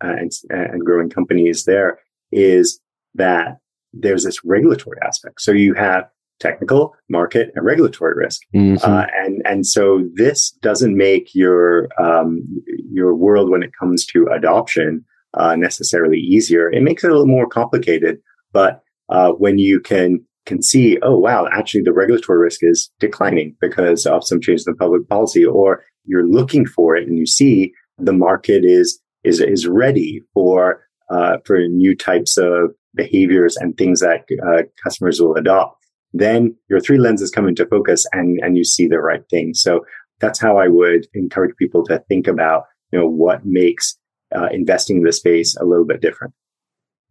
uh, 0.04 0.14
and, 0.18 0.30
and 0.50 0.85
growing 0.85 1.08
companies 1.08 1.64
there 1.64 1.99
is 2.32 2.80
that 3.14 3.58
there's 3.92 4.25
this 4.25 4.44
regulatory 4.44 4.99
aspect. 5.02 5.40
So 5.40 5.52
you 5.52 5.75
have 5.75 6.04
technical, 6.38 6.94
market, 7.08 7.50
and 7.54 7.64
regulatory 7.64 8.14
risk. 8.14 8.42
Mm-hmm. 8.54 8.85
Uh, 8.85 9.06
and 9.16 9.42
and 9.46 9.66
so 9.66 10.04
this 10.14 10.50
doesn't 10.62 10.96
make 10.96 11.35
your 11.35 11.88
um, 11.99 12.42
your 12.90 13.14
world 13.14 13.50
when 13.50 13.62
it 13.62 13.70
comes 13.78 14.04
to 14.06 14.26
adoption 14.26 15.04
uh, 15.35 15.56
necessarily 15.56 16.18
easier. 16.18 16.70
It 16.70 16.82
makes 16.82 17.04
it 17.04 17.11
a 17.11 17.12
little 17.12 17.26
more 17.26 17.49
complicated. 17.49 18.18
But 18.52 18.82
uh, 19.08 19.30
when 19.32 19.58
you 19.58 19.80
can 19.80 20.25
can 20.47 20.62
see, 20.62 20.99
oh 21.03 21.19
wow, 21.19 21.49
actually 21.53 21.83
the 21.83 21.93
regulatory 21.93 22.38
risk 22.38 22.61
is 22.62 22.91
declining 23.00 23.55
because 23.61 24.07
of 24.07 24.25
some 24.25 24.41
changes 24.41 24.67
in 24.67 24.76
public 24.76 25.09
policy, 25.09 25.45
or 25.45 25.85
you're 26.05 26.26
looking 26.26 26.67
for 26.67 26.97
it 26.97 27.07
and 27.07 27.19
you 27.19 27.26
see 27.26 27.73
the 27.99 28.12
market 28.12 28.65
is 28.65 29.00
is 29.25 29.41
is 29.41 29.67
ready 29.67 30.23
for 30.33 30.83
uh, 31.11 31.38
for 31.45 31.59
new 31.69 31.95
types 31.95 32.37
of 32.38 32.71
behaviors 32.95 33.57
and 33.57 33.76
things 33.76 34.00
that 34.00 34.25
uh, 34.47 34.62
customers 34.83 35.21
will 35.21 35.35
adopt 35.35 35.76
then 36.19 36.57
your 36.69 36.81
three 36.81 36.99
lenses 36.99 37.31
come 37.31 37.49
into 37.49 37.67
focus 37.67 38.07
and, 38.12 38.38
and 38.43 38.57
you 38.57 38.65
see 38.65 38.87
the 38.87 39.00
right 39.00 39.23
thing. 39.31 39.55
So 39.55 39.85
that's 40.21 40.38
how 40.38 40.57
I 40.57 40.69
would 40.69 41.07
encourage 41.15 41.55
people 41.57 41.85
to 41.87 42.03
think 42.09 42.26
about, 42.26 42.65
you 42.93 42.99
know, 42.99 43.09
what 43.09 43.45
makes 43.45 43.97
uh, 44.35 44.49
investing 44.50 44.99
in 44.99 45.03
the 45.03 45.12
space 45.12 45.57
a 45.57 45.65
little 45.65 45.85
bit 45.85 46.00
different. 46.00 46.33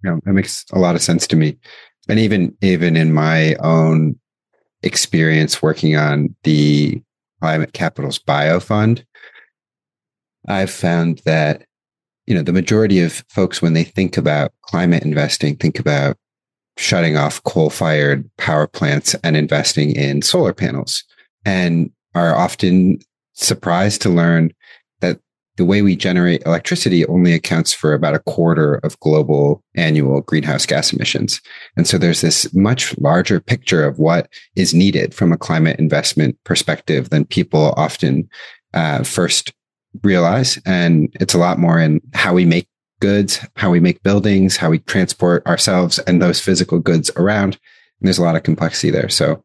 Yeah, 0.04 0.18
that 0.24 0.34
makes 0.34 0.66
a 0.74 0.80
lot 0.80 0.96
of 0.96 1.02
sense 1.02 1.28
to 1.28 1.36
me. 1.36 1.58
And 2.08 2.20
even, 2.20 2.56
even 2.62 2.96
in 2.96 3.14
my 3.14 3.56
own 3.56 4.20
experience 4.84 5.62
working 5.62 5.96
on 5.96 6.36
the 6.44 7.02
Climate 7.42 7.74
Capital's 7.74 8.20
Bio 8.20 8.60
Fund, 8.60 9.06
I've 10.48 10.72
found 10.72 11.22
that, 11.26 11.66
you 12.28 12.36
know, 12.36 12.44
the 12.44 12.54
majority 12.54 13.02
of 13.02 13.24
folks, 13.30 13.62
when 13.62 13.74
they 13.74 13.84
think 13.84 14.18
about 14.18 14.52
climate 14.62 15.04
investing, 15.04 15.56
think 15.56 15.80
about 15.80 16.18
shutting 16.78 17.18
off 17.18 17.42
coal 17.44 17.70
fired 17.70 18.30
power 18.38 18.68
plants 18.68 19.16
and 19.24 19.38
investing 19.38 19.96
in 19.96 20.22
solar 20.22 20.54
panels 20.54 21.04
and 21.46 21.90
are 22.14 22.36
often 22.36 23.00
surprised 23.34 24.02
to 24.02 24.10
learn 24.10 24.52
the 25.58 25.66
way 25.66 25.82
we 25.82 25.96
generate 25.96 26.44
electricity 26.46 27.06
only 27.08 27.34
accounts 27.34 27.72
for 27.74 27.94
about 27.94 28.16
a 28.16 28.20
quarter 28.20 28.76
of 28.84 29.00
global 29.00 29.64
annual 29.76 30.22
greenhouse 30.22 30.66
gas 30.66 30.92
emissions. 30.92 31.42
And 31.78 31.88
so 31.88 31.98
there's 31.98 32.22
this 32.22 32.54
much 32.54 32.98
larger 32.98 33.40
picture 33.40 33.86
of 33.86 33.98
what 33.98 34.28
is 34.56 34.74
needed 34.74 35.14
from 35.14 35.32
a 35.32 35.38
climate 35.38 35.80
investment 35.80 36.38
perspective 36.44 37.10
than 37.10 37.26
people 37.26 37.74
often 37.78 38.28
uh, 38.74 39.04
first 39.04 39.54
realize. 40.04 40.60
And 40.66 41.10
it's 41.20 41.34
a 41.34 41.40
lot 41.40 41.60
more 41.60 41.80
in 41.80 42.02
how 42.14 42.34
we 42.34 42.46
make 42.46 42.68
goods, 43.00 43.46
how 43.56 43.70
we 43.70 43.80
make 43.80 44.04
buildings, 44.04 44.58
how 44.58 44.70
we 44.70 44.80
transport 44.80 45.46
ourselves 45.48 46.00
and 46.00 46.22
those 46.22 46.40
physical 46.40 46.80
goods 46.80 47.12
around. 47.16 47.58
And 48.00 48.08
there's 48.08 48.18
a 48.18 48.24
lot 48.24 48.36
of 48.36 48.44
complexity 48.44 48.90
there. 48.90 49.10
So, 49.10 49.44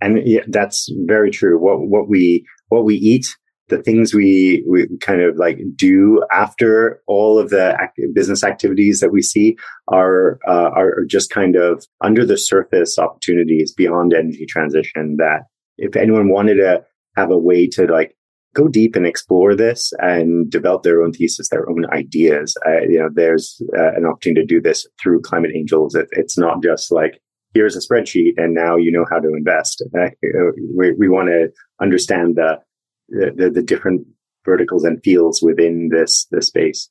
and 0.00 0.20
yeah, 0.26 0.42
that's 0.48 0.90
very 1.06 1.30
true. 1.30 1.58
What 1.58 1.80
what 1.80 2.08
we 2.08 2.46
what 2.68 2.84
we 2.84 2.96
eat, 2.96 3.26
the 3.68 3.82
things 3.82 4.14
we 4.14 4.64
we 4.68 4.86
kind 4.98 5.20
of 5.20 5.36
like 5.36 5.58
do 5.74 6.22
after 6.32 7.02
all 7.06 7.38
of 7.38 7.50
the 7.50 7.76
business 8.14 8.44
activities 8.44 9.00
that 9.00 9.12
we 9.12 9.22
see 9.22 9.56
are 9.88 10.38
uh, 10.46 10.70
are 10.74 11.04
just 11.06 11.30
kind 11.30 11.56
of 11.56 11.84
under 12.00 12.24
the 12.24 12.38
surface 12.38 12.98
opportunities 12.98 13.72
beyond 13.72 14.14
energy 14.14 14.46
transition. 14.46 15.16
That 15.18 15.42
if 15.78 15.96
anyone 15.96 16.28
wanted 16.28 16.54
to 16.56 16.84
have 17.16 17.30
a 17.30 17.38
way 17.38 17.66
to 17.68 17.86
like 17.86 18.16
go 18.54 18.68
deep 18.68 18.96
and 18.96 19.06
explore 19.06 19.54
this 19.54 19.92
and 19.98 20.50
develop 20.50 20.82
their 20.82 21.02
own 21.02 21.12
thesis, 21.12 21.50
their 21.50 21.68
own 21.68 21.84
ideas. 21.92 22.56
Uh, 22.66 22.80
you 22.80 22.98
know, 22.98 23.10
there's 23.12 23.60
uh, 23.76 23.92
an 23.94 24.06
opportunity 24.06 24.40
to 24.40 24.46
do 24.46 24.62
this 24.62 24.86
through 25.00 25.20
Climate 25.20 25.50
Angels. 25.54 25.94
It, 25.94 26.08
it's 26.12 26.38
not 26.38 26.62
just 26.62 26.90
like 26.90 27.20
here's 27.52 27.76
a 27.76 27.80
spreadsheet 27.80 28.32
and 28.36 28.54
now 28.54 28.76
you 28.76 28.92
know 28.92 29.04
how 29.10 29.18
to 29.18 29.28
invest. 29.28 29.82
Uh, 29.98 30.08
we, 30.74 30.92
we 30.92 31.08
want 31.08 31.28
to 31.28 31.48
understand 31.80 32.36
the, 32.36 32.58
the, 33.08 33.50
the 33.52 33.62
different 33.62 34.06
verticals 34.44 34.84
and 34.84 35.02
fields 35.02 35.42
within 35.42 35.90
this 35.90 36.26
this 36.30 36.48
space. 36.48 36.88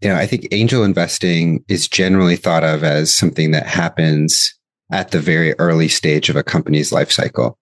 You 0.00 0.08
know, 0.08 0.16
I 0.16 0.26
think 0.26 0.48
angel 0.50 0.82
investing 0.82 1.64
is 1.68 1.86
generally 1.86 2.36
thought 2.36 2.64
of 2.64 2.82
as 2.82 3.16
something 3.16 3.52
that 3.52 3.66
happens 3.66 4.52
at 4.90 5.12
the 5.12 5.20
very 5.20 5.54
early 5.60 5.88
stage 5.88 6.28
of 6.28 6.36
a 6.36 6.42
company's 6.42 6.90
life 6.90 7.12
cycle. 7.12 7.58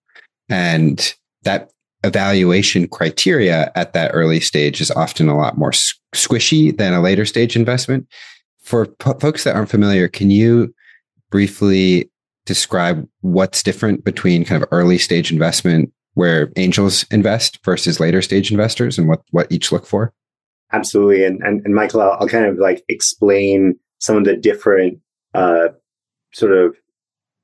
And 0.48 1.14
that 1.42 1.70
evaluation 2.02 2.88
criteria 2.88 3.70
at 3.74 3.92
that 3.92 4.10
early 4.14 4.40
stage 4.40 4.80
is 4.80 4.90
often 4.90 5.28
a 5.28 5.36
lot 5.36 5.58
more 5.58 5.72
squishy 6.14 6.76
than 6.76 6.94
a 6.94 7.02
later 7.02 7.26
stage 7.26 7.56
investment. 7.56 8.06
For 8.62 8.88
folks 9.00 9.44
that 9.44 9.54
aren't 9.54 9.68
familiar, 9.68 10.08
can 10.08 10.30
you 10.30 10.74
briefly 11.30 12.10
describe 12.46 13.06
what's 13.20 13.62
different 13.62 14.04
between 14.04 14.44
kind 14.44 14.62
of 14.62 14.68
early 14.72 14.98
stage 14.98 15.30
investment 15.30 15.92
where 16.14 16.52
angels 16.57 17.05
invest 17.11 17.64
versus 17.64 18.00
later 18.00 18.23
stage 18.23 18.50
investors 18.50 18.99
and 18.99 19.09
what, 19.09 19.23
what 19.31 19.50
each 19.50 19.73
look 19.73 19.87
for? 19.87 20.12
Absolutely. 20.73 21.25
And, 21.25 21.40
and, 21.43 21.64
and 21.64 21.75
Michael, 21.75 22.00
I'll, 22.00 22.17
I'll 22.21 22.29
kind 22.29 22.47
of 22.47 22.59
like 22.59 22.85
explain 22.88 23.79
some 23.99 24.17
of 24.17 24.25
the 24.25 24.37
different 24.37 24.99
uh, 25.35 25.69
sort 26.33 26.52
of 26.52 26.76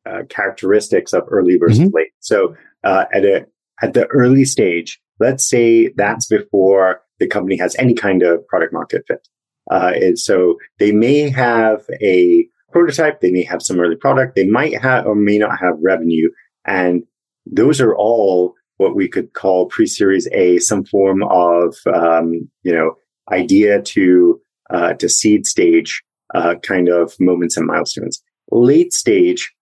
uh, 0.07 0.23
characteristics 0.29 1.13
of 1.13 1.25
early 1.29 1.57
versus 1.57 1.81
mm-hmm. 1.81 1.97
late. 1.97 2.13
So 2.21 2.55
uh, 2.85 3.07
at 3.13 3.25
a 3.25 3.47
at 3.83 3.93
the 3.93 4.07
early 4.07 4.45
stage, 4.45 5.01
let's 5.21 5.47
say 5.47 5.89
that's 5.97 6.27
before 6.27 7.03
the 7.19 7.27
company 7.27 7.57
has 7.59 7.77
any 7.77 7.95
kind 7.95 8.23
of 8.23 8.47
product 8.47 8.73
market 8.73 9.05
fit. 9.07 9.27
Uh, 9.71 9.93
and 9.97 10.19
so 10.19 10.57
they 10.79 10.93
may 10.93 11.29
have 11.29 11.85
a 12.01 12.47
prototype, 12.73 13.21
they 13.21 13.31
may 13.31 13.43
have 13.43 13.63
some 13.63 13.81
early 13.81 13.97
product, 13.97 14.35
they 14.35 14.47
might 14.47 14.81
have 14.81 15.07
or 15.07 15.15
may 15.15 15.39
not 15.39 15.59
have 15.59 15.75
revenue. 15.83 16.31
And 16.65 17.03
those 17.45 17.81
are 17.81 17.95
all 17.95 18.55
what 18.79 18.95
we 18.95 19.09
could 19.09 19.33
call 19.33 19.67
pre-series 19.67 20.29
A, 20.33 20.59
some 20.59 20.85
form 20.85 21.23
of, 21.25 21.77
um, 21.95 22.49
you 22.63 22.73
know, 22.73 22.95
idea 23.33 23.83
to, 23.83 24.41
uh, 24.71 24.95
to 24.95 25.09
seed 25.09 25.47
stage, 25.47 26.03
uh, 26.35 26.55
kind 26.63 26.89
of 26.89 27.15
moments 27.19 27.57
and 27.57 27.67
milestones. 27.67 28.23
Late 28.51 28.93
stage, 28.93 29.53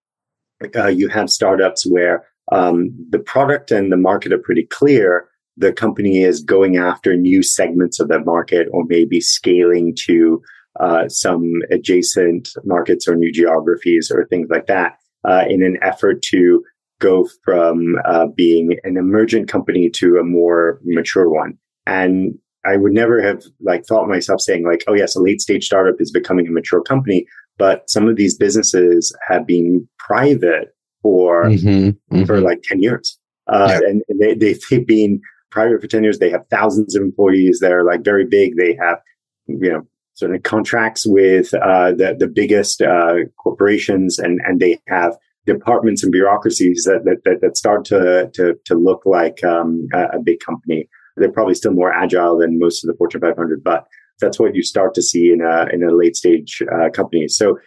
uh, 0.76 0.88
you 0.88 1.08
have 1.08 1.30
startups 1.30 1.86
where 1.86 2.26
um, 2.52 2.90
the 3.10 3.18
product 3.18 3.70
and 3.70 3.90
the 3.90 3.96
market 3.96 4.32
are 4.32 4.38
pretty 4.38 4.66
clear. 4.66 5.28
The 5.56 5.72
company 5.72 6.22
is 6.22 6.42
going 6.42 6.76
after 6.76 7.16
new 7.16 7.42
segments 7.42 8.00
of 8.00 8.08
that 8.08 8.26
market 8.26 8.68
or 8.72 8.84
maybe 8.86 9.20
scaling 9.20 9.96
to 10.06 10.42
uh, 10.80 11.08
some 11.08 11.52
adjacent 11.70 12.48
markets 12.64 13.06
or 13.06 13.14
new 13.14 13.32
geographies 13.32 14.10
or 14.12 14.26
things 14.26 14.48
like 14.50 14.66
that 14.66 14.98
uh, 15.24 15.44
in 15.48 15.62
an 15.62 15.78
effort 15.82 16.22
to 16.22 16.64
go 17.04 17.28
from 17.44 17.96
uh, 18.06 18.26
being 18.34 18.76
an 18.84 18.96
emergent 18.96 19.48
company 19.48 19.90
to 19.90 20.16
a 20.16 20.24
more 20.24 20.80
mature 20.84 21.28
one. 21.28 21.58
And 21.86 22.34
I 22.64 22.76
would 22.76 22.92
never 22.92 23.20
have 23.20 23.42
like 23.60 23.84
thought 23.84 24.08
myself 24.08 24.40
saying 24.40 24.64
like, 24.64 24.84
oh 24.88 24.94
yes, 24.94 25.14
a 25.14 25.20
late 25.20 25.40
stage 25.40 25.66
startup 25.66 25.96
is 25.98 26.10
becoming 26.10 26.48
a 26.48 26.50
mature 26.50 26.82
company. 26.82 27.26
But 27.58 27.88
some 27.88 28.08
of 28.08 28.16
these 28.16 28.36
businesses 28.36 29.14
have 29.28 29.46
been 29.46 29.86
private 29.98 30.74
for 31.02 31.44
mm-hmm, 31.44 31.90
mm-hmm. 32.14 32.24
for 32.24 32.40
like 32.40 32.62
10 32.62 32.82
years. 32.82 33.18
Uh, 33.46 33.68
yeah. 33.70 33.88
and, 33.88 34.02
they, 34.18 34.34
they, 34.34 34.58
they've 34.70 34.86
been 34.86 35.20
private 35.50 35.80
for 35.80 35.86
10 35.86 36.02
years. 36.02 36.18
They 36.18 36.30
have 36.30 36.46
thousands 36.50 36.96
of 36.96 37.02
employees. 37.02 37.58
They're 37.60 37.84
like 37.84 38.02
very 38.02 38.24
big. 38.26 38.56
They 38.56 38.76
have, 38.80 38.98
you 39.46 39.70
know, 39.70 39.86
of 40.34 40.42
contracts 40.42 41.04
with, 41.06 41.52
uh, 41.52 41.92
the, 41.92 42.16
the 42.18 42.28
biggest, 42.28 42.80
uh, 42.80 43.16
corporations 43.36 44.18
and, 44.18 44.40
and 44.46 44.58
they 44.60 44.80
have 44.88 45.16
departments 45.46 46.02
and 46.02 46.12
bureaucracies 46.12 46.84
that, 46.84 47.04
that, 47.04 47.18
that, 47.24 47.40
that 47.40 47.56
start 47.56 47.84
to, 47.86 48.30
to, 48.34 48.54
to 48.64 48.74
look 48.74 49.02
like, 49.04 49.42
um, 49.44 49.86
a, 49.92 50.16
a 50.16 50.22
big 50.22 50.40
company. 50.40 50.88
They're 51.16 51.30
probably 51.30 51.54
still 51.54 51.72
more 51.72 51.92
agile 51.92 52.38
than 52.38 52.58
most 52.58 52.82
of 52.82 52.88
the 52.88 52.96
Fortune 52.96 53.20
500, 53.20 53.62
but 53.62 53.86
that's 54.20 54.38
what 54.38 54.54
you 54.54 54.62
start 54.62 54.94
to 54.94 55.02
see 55.02 55.32
in 55.32 55.40
a, 55.40 55.66
in 55.72 55.82
a 55.82 55.94
late 55.94 56.16
stage, 56.16 56.62
uh, 56.72 56.90
company. 56.90 57.28
So 57.28 57.58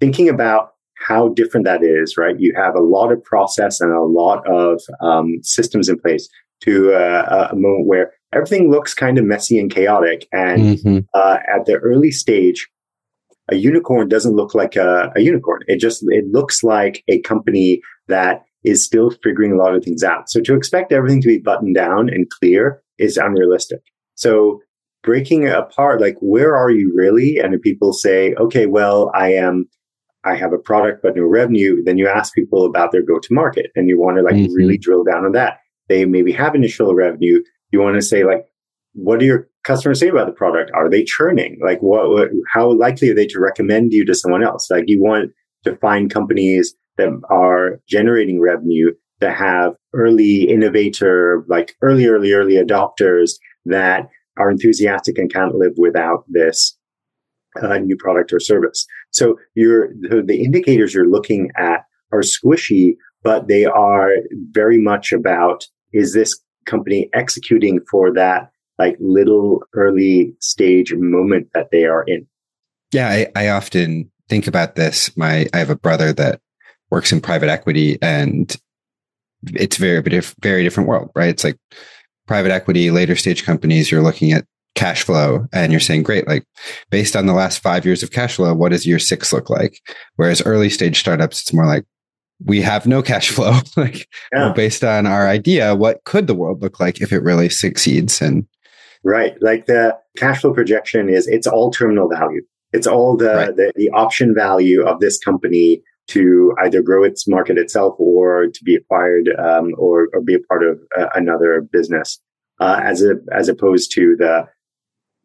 thinking 0.00 0.28
about 0.28 0.72
how 1.06 1.28
different 1.28 1.66
that 1.66 1.82
is, 1.82 2.16
right? 2.16 2.38
You 2.38 2.52
have 2.56 2.74
a 2.74 2.80
lot 2.80 3.12
of 3.12 3.22
process 3.24 3.80
and 3.80 3.92
a 3.92 4.02
lot 4.02 4.46
of 4.46 4.80
um, 5.00 5.38
systems 5.42 5.88
in 5.88 5.98
place 5.98 6.28
to 6.62 6.92
uh, 6.94 7.48
a 7.50 7.56
moment 7.56 7.86
where 7.86 8.12
everything 8.32 8.70
looks 8.70 8.94
kind 8.94 9.18
of 9.18 9.24
messy 9.24 9.58
and 9.58 9.70
chaotic. 9.70 10.26
And 10.32 10.78
mm-hmm. 10.78 10.98
uh, 11.14 11.38
at 11.52 11.66
the 11.66 11.76
early 11.76 12.10
stage, 12.10 12.68
a 13.50 13.56
unicorn 13.56 14.08
doesn't 14.08 14.36
look 14.36 14.54
like 14.54 14.76
a, 14.76 15.12
a, 15.16 15.20
unicorn. 15.20 15.62
It 15.66 15.80
just 15.80 16.04
it 16.08 16.26
looks 16.30 16.62
like 16.62 17.02
a 17.08 17.20
company 17.20 17.80
that 18.08 18.42
is 18.64 18.84
still 18.84 19.10
figuring 19.22 19.52
a 19.52 19.56
lot 19.56 19.74
of 19.74 19.82
things 19.82 20.04
out. 20.04 20.30
So 20.30 20.40
to 20.40 20.54
expect 20.54 20.92
everything 20.92 21.20
to 21.22 21.28
be 21.28 21.38
buttoned 21.38 21.74
down 21.74 22.08
and 22.08 22.30
clear 22.30 22.82
is 22.98 23.16
unrealistic. 23.16 23.80
So 24.14 24.60
breaking 25.02 25.44
it 25.44 25.52
apart, 25.52 26.00
like 26.00 26.16
where 26.20 26.56
are 26.56 26.70
you 26.70 26.92
really? 26.94 27.38
And 27.38 27.54
if 27.54 27.62
people 27.62 27.92
say, 27.92 28.34
okay, 28.34 28.66
well, 28.66 29.10
I 29.14 29.32
am, 29.32 29.68
I 30.24 30.36
have 30.36 30.52
a 30.52 30.58
product 30.58 31.02
but 31.02 31.16
no 31.16 31.24
revenue, 31.24 31.82
then 31.84 31.98
you 31.98 32.08
ask 32.08 32.32
people 32.34 32.64
about 32.64 32.92
their 32.92 33.02
go 33.02 33.18
to 33.18 33.34
market 33.34 33.72
and 33.74 33.88
you 33.88 33.98
want 33.98 34.18
to 34.18 34.22
like 34.22 34.34
mm-hmm. 34.34 34.54
really 34.54 34.78
drill 34.78 35.02
down 35.02 35.24
on 35.24 35.32
that. 35.32 35.58
They 35.88 36.04
maybe 36.04 36.30
have 36.32 36.54
initial 36.54 36.94
revenue. 36.94 37.42
You 37.72 37.80
want 37.80 37.96
to 37.96 38.02
say 38.02 38.22
like, 38.22 38.46
what 38.94 39.20
are 39.20 39.24
your 39.24 39.48
customers 39.64 40.00
say 40.00 40.08
about 40.08 40.26
the 40.26 40.32
product? 40.32 40.70
Are 40.74 40.90
they 40.90 41.04
churning? 41.04 41.58
Like 41.64 41.80
what, 41.80 42.10
what 42.10 42.28
how 42.52 42.72
likely 42.72 43.10
are 43.10 43.14
they 43.14 43.26
to 43.26 43.40
recommend 43.40 43.92
you 43.92 44.04
to 44.06 44.14
someone 44.14 44.44
else? 44.44 44.70
Like 44.70 44.84
you 44.86 45.00
want 45.00 45.30
to 45.64 45.76
find 45.76 46.12
companies 46.12 46.74
that 46.96 47.08
are 47.30 47.80
generating 47.88 48.40
revenue 48.40 48.90
that 49.20 49.36
have 49.36 49.74
early 49.94 50.42
innovator, 50.48 51.44
like 51.48 51.74
early, 51.80 52.06
early, 52.06 52.32
early 52.32 52.54
adopters 52.54 53.32
that 53.64 54.08
are 54.36 54.50
enthusiastic 54.50 55.16
and 55.18 55.32
can't 55.32 55.54
live 55.54 55.72
without 55.76 56.24
this 56.28 56.76
uh, 57.62 57.78
new 57.78 57.96
product 57.96 58.32
or 58.32 58.40
service. 58.40 58.86
So 59.10 59.36
you're, 59.54 59.90
the, 60.00 60.22
the 60.26 60.42
indicators 60.42 60.94
you're 60.94 61.08
looking 61.08 61.50
at 61.56 61.80
are 62.12 62.22
squishy, 62.22 62.96
but 63.22 63.46
they 63.46 63.64
are 63.64 64.10
very 64.50 64.78
much 64.78 65.12
about, 65.12 65.66
is 65.92 66.14
this 66.14 66.38
company 66.66 67.08
executing 67.14 67.80
for 67.90 68.12
that 68.14 68.51
like 68.78 68.96
little 69.00 69.62
early 69.74 70.34
stage 70.40 70.92
moment 70.94 71.48
that 71.54 71.70
they 71.70 71.84
are 71.84 72.04
in? 72.04 72.26
Yeah, 72.92 73.08
I, 73.08 73.26
I 73.34 73.48
often 73.48 74.10
think 74.28 74.46
about 74.46 74.74
this. 74.74 75.16
My, 75.16 75.46
I 75.52 75.58
have 75.58 75.70
a 75.70 75.76
brother 75.76 76.12
that 76.14 76.40
works 76.90 77.12
in 77.12 77.20
private 77.20 77.48
equity 77.48 77.98
and 78.02 78.54
it's 79.46 79.76
very, 79.76 80.00
very 80.40 80.62
different 80.62 80.88
world, 80.88 81.10
right? 81.14 81.30
It's 81.30 81.44
like 81.44 81.56
private 82.26 82.52
equity, 82.52 82.90
later 82.90 83.16
stage 83.16 83.44
companies, 83.44 83.90
you're 83.90 84.02
looking 84.02 84.32
at 84.32 84.46
cash 84.74 85.02
flow 85.02 85.46
and 85.52 85.72
you're 85.72 85.80
saying, 85.80 86.02
great, 86.02 86.26
like 86.26 86.44
based 86.90 87.16
on 87.16 87.26
the 87.26 87.34
last 87.34 87.58
five 87.58 87.84
years 87.84 88.02
of 88.02 88.10
cash 88.10 88.36
flow, 88.36 88.54
what 88.54 88.70
does 88.70 88.86
year 88.86 88.98
six 88.98 89.32
look 89.32 89.50
like? 89.50 89.78
Whereas 90.16 90.42
early 90.46 90.70
stage 90.70 90.98
startups, 90.98 91.42
it's 91.42 91.52
more 91.52 91.66
like, 91.66 91.84
we 92.44 92.60
have 92.60 92.86
no 92.86 93.02
cash 93.02 93.30
flow. 93.30 93.58
like 93.76 94.08
yeah. 94.32 94.52
based 94.52 94.82
on 94.82 95.06
our 95.06 95.28
idea, 95.28 95.74
what 95.74 96.02
could 96.04 96.26
the 96.26 96.34
world 96.34 96.62
look 96.62 96.80
like 96.80 97.00
if 97.00 97.12
it 97.12 97.22
really 97.22 97.48
succeeds? 97.48 98.20
And 98.20 98.46
right, 99.04 99.34
like 99.40 99.66
the 99.66 99.96
cash 100.16 100.40
flow 100.40 100.52
projection 100.52 101.08
is 101.08 101.26
it's 101.26 101.46
all 101.46 101.70
terminal 101.70 102.08
value. 102.08 102.42
It's 102.72 102.86
all 102.86 103.16
the, 103.16 103.34
right. 103.34 103.56
the, 103.56 103.72
the 103.76 103.90
option 103.90 104.34
value 104.34 104.82
of 104.82 105.00
this 105.00 105.18
company 105.18 105.82
to 106.08 106.54
either 106.62 106.82
grow 106.82 107.04
its 107.04 107.28
market 107.28 107.58
itself 107.58 107.94
or 107.98 108.46
to 108.46 108.64
be 108.64 108.74
acquired 108.74 109.28
um, 109.38 109.72
or, 109.78 110.08
or 110.12 110.20
be 110.22 110.34
a 110.34 110.40
part 110.40 110.62
of 110.62 110.78
uh, 110.98 111.08
another 111.14 111.66
business, 111.70 112.18
uh, 112.60 112.80
as 112.82 113.02
a, 113.02 113.16
as 113.32 113.48
opposed 113.48 113.92
to 113.94 114.16
the 114.18 114.46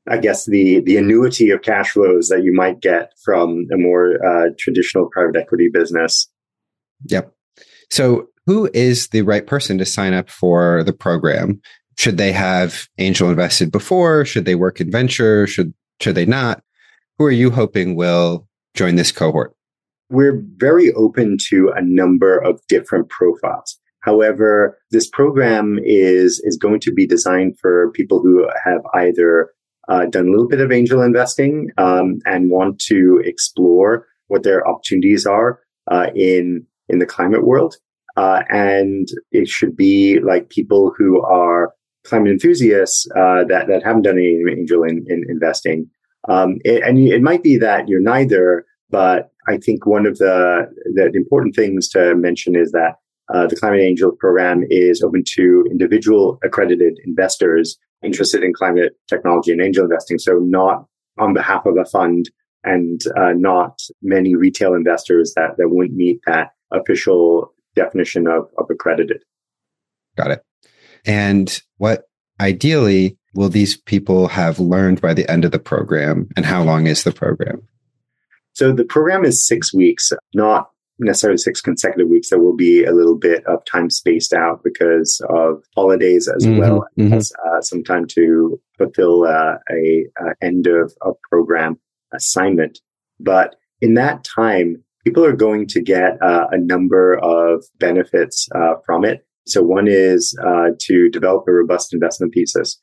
I 0.10 0.17
guess 0.17 0.46
the 0.46 0.79
the 0.81 0.98
annuity 0.98 1.50
of 1.50 1.62
cash 1.62 1.91
flows 1.91 2.29
that 2.29 2.43
you 2.43 2.53
might 2.53 2.79
get 2.79 3.12
from 3.25 3.65
a 3.74 3.77
more 3.77 4.13
uh, 4.25 4.50
traditional 4.57 5.10
private 5.12 5.36
equity 5.36 5.69
business. 5.72 6.29
Yep. 7.05 7.34
So, 7.89 8.27
who 8.46 8.69
is 8.74 9.10
the 9.10 9.24
right 9.24 9.46
person 9.46 9.77
to 9.77 9.86
sign 9.86 10.13
up 10.13 10.29
for 10.29 10.84
the 10.84 10.93
program? 10.93 11.62
Should 11.98 12.18
they 12.18 12.32
have 12.32 12.88
angel 12.98 13.30
invested 13.30 13.72
before? 13.72 14.24
Should 14.25 14.46
they 14.46 14.56
work 14.56 14.80
in 14.80 14.92
venture? 14.92 15.48
Should 15.48 15.74
should 16.00 16.16
they 16.16 16.25
not? 16.25 16.62
Who 17.18 17.25
are 17.25 17.32
you 17.32 17.50
hoping 17.50 17.96
will 17.96 18.48
join 18.75 18.96
this 18.96 19.12
cohort? 19.12 19.56
We're 20.10 20.42
very 20.58 20.94
open 20.94 21.38
to 21.50 21.74
a 21.75 21.82
number 21.82 22.38
of 22.38 22.62
different 22.68 23.10
profiles. 23.10 23.77
However, 24.01 24.77
this 24.92 25.10
program 25.10 25.80
is, 25.84 26.39
is 26.46 26.56
going 26.56 26.80
to 26.82 26.94
be 26.94 27.06
designed 27.06 27.60
for 27.60 27.92
people 27.92 28.22
who 28.22 28.48
have 28.63 28.82
either 28.94 29.50
uh, 29.89 30.06
done 30.06 30.27
a 30.27 30.30
little 30.30 30.48
bit 30.48 30.62
of 30.62 30.72
angel 30.72 31.01
investing 31.01 31.72
um, 31.77 32.20
and 32.25 32.50
want 32.50 32.80
to 32.80 33.22
explore 33.25 34.08
what 34.27 34.44
their 34.44 34.66
opportunities 34.68 35.25
are 35.25 35.60
uh, 35.92 36.08
in 36.16 36.66
in 36.89 37.00
the 37.00 37.06
climate 37.06 37.46
world. 37.46 37.75
Uh, 38.16 38.44
and 38.50 39.10
it 39.32 39.48
should 39.48 39.75
be 39.75 40.20
like 40.20 40.50
people 40.50 40.94
who 40.98 41.22
are 41.22 41.74
climate 42.08 42.32
enthusiasts 42.32 43.08
uh, 43.16 43.44
that 43.50 43.68
that 43.68 43.84
haven't 43.84 44.03
done 44.03 44.18
any 44.18 44.42
angel 44.50 44.84
in, 44.84 45.05
in 45.08 45.24
investing. 45.27 45.90
Um, 46.29 46.58
it, 46.64 46.84
and 46.84 46.98
it 46.98 47.22
might 47.22 47.44
be 47.44 47.58
that 47.58 47.88
you're 47.88 48.01
neither, 48.01 48.66
but 48.90 49.31
I 49.48 49.58
think 49.58 49.86
one 49.86 50.05
of 50.05 50.18
the, 50.18 50.68
the 50.94 51.12
important 51.14 51.55
things 51.55 51.88
to 51.90 52.16
mention 52.16 52.55
is 52.55 52.72
that 52.72 52.96
uh, 53.34 53.48
the 53.48 53.55
Climate 53.55 53.81
Angel 53.81 54.12
program 54.12 54.64
is 54.70 55.01
open 55.01 55.24
to 55.36 55.66
individual 55.70 56.40
accredited 56.44 56.98
investors 57.05 57.77
interested 58.03 58.44
in 58.44 58.53
climate 58.53 58.94
technology 59.10 59.51
and 59.51 59.62
angel 59.62 59.84
investing. 59.84 60.20
So 60.20 60.40
not 60.40 60.86
on 61.18 61.34
behalf 61.34 61.66
of 61.66 61.75
a 61.77 61.86
fund 61.86 62.29
and 62.64 63.01
uh, 63.18 63.34
not 63.36 63.79
many 64.01 64.36
retail 64.36 64.74
investors 64.74 65.34
that, 65.36 65.58
that 65.58 65.70
wouldn't 65.70 65.96
meet 65.96 66.20
that 66.27 66.51
official 66.72 67.53
definition 67.75 68.27
of, 68.27 68.50
of 68.58 68.68
accredited. 68.70 69.24
Got 70.16 70.31
it. 70.31 70.44
And 71.05 71.60
what 71.77 72.05
ideally 72.40 73.18
will 73.33 73.50
these 73.50 73.77
people 73.77 74.27
have 74.27 74.60
learned 74.60 75.01
by 75.01 75.14
the 75.14 75.29
end 75.29 75.46
of 75.46 75.51
the 75.51 75.60
program 75.60 76.29
and 76.36 76.46
how 76.46 76.64
long 76.64 76.88
is 76.88 77.03
the 77.03 77.12
program? 77.12 77.68
So 78.53 78.72
the 78.72 78.86
program 78.86 79.24
is 79.24 79.46
six 79.46 79.74
weeks, 79.74 80.12
not 80.33 80.72
necessarily 81.00 81.38
six 81.38 81.62
consecutive 81.62 82.07
weeks. 82.07 82.29
There 82.29 82.40
will 82.40 82.55
be 82.55 82.83
a 82.83 82.92
little 82.92 83.18
bit 83.18 83.46
of 83.46 83.64
time 83.66 83.90
spaced 83.90 84.33
out 84.33 84.64
because 84.64 85.22
of 85.29 85.64
holidays 85.75 86.27
as 86.27 86.46
mm-hmm, 86.46 86.57
well 86.57 86.88
mm-hmm. 86.98 87.14
as 87.14 87.31
uh, 87.46 87.62
some 87.62 87.83
time 87.83 88.07
to 88.07 88.60
fulfill 88.77 89.25
uh, 89.25 89.57
a, 89.70 90.05
a, 90.18 90.44
end 90.46 90.68
of 90.68 90.94
a 91.03 91.12
program 91.29 91.79
assignment. 92.14 92.79
But 93.20 93.55
in 93.81 93.94
that 93.96 94.24
time, 94.24 94.83
people 95.03 95.24
are 95.24 95.36
going 95.36 95.68
to 95.68 95.81
get 95.81 96.22
uh, 96.22 96.48
a 96.51 96.57
number 96.57 97.18
of 97.18 97.64
benefits 97.77 98.50
uh, 98.55 98.75
from 98.86 99.05
it. 99.05 99.26
So 99.48 99.62
one 99.64 99.88
is 99.88 100.38
uh, 100.46 100.70
to 100.79 101.10
develop 101.10 101.46
a 101.48 101.51
robust 101.51 101.94
investment 101.94 102.33
thesis. 102.33 102.79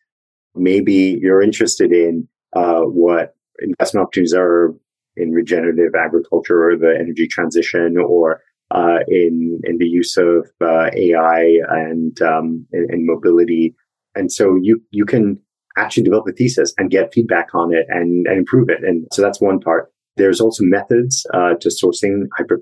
Maybe 0.55 1.19
you're 1.21 1.43
interested 1.43 1.93
in 1.93 2.29
uh, 2.55 2.83
what 2.83 3.35
investment 3.61 4.05
opportunities 4.05 4.35
are 4.35 4.75
in 5.17 5.31
regenerative 5.31 5.95
agriculture 5.95 6.71
or 6.71 6.77
the 6.77 6.95
energy 6.99 7.27
transition 7.27 7.97
or 7.99 8.41
uh, 8.71 8.99
in 9.09 9.61
in 9.65 9.79
the 9.79 9.87
use 9.87 10.17
of 10.17 10.51
uh, 10.61 10.91
AI 10.95 11.59
and 11.69 12.21
um, 12.23 12.67
and 12.73 13.07
mobility. 13.07 13.75
And 14.15 14.33
so 14.33 14.59
you 14.61 14.81
you 14.91 15.05
can 15.05 15.39
actually 15.77 16.05
develop 16.05 16.27
a 16.29 16.33
thesis 16.33 16.73
and 16.79 16.91
get 16.91 17.13
feedback 17.13 17.49
on 17.55 17.75
it 17.75 17.87
and, 17.89 18.27
and 18.27 18.39
improve 18.39 18.69
it. 18.69 18.85
And 18.85 19.07
so 19.13 19.23
that's 19.23 19.41
one 19.41 19.59
part. 19.59 19.91
There's 20.17 20.41
also 20.41 20.63
methods 20.63 21.27
uh, 21.35 21.55
to 21.61 21.69
sourcing 21.69 22.27
hyper 22.37 22.61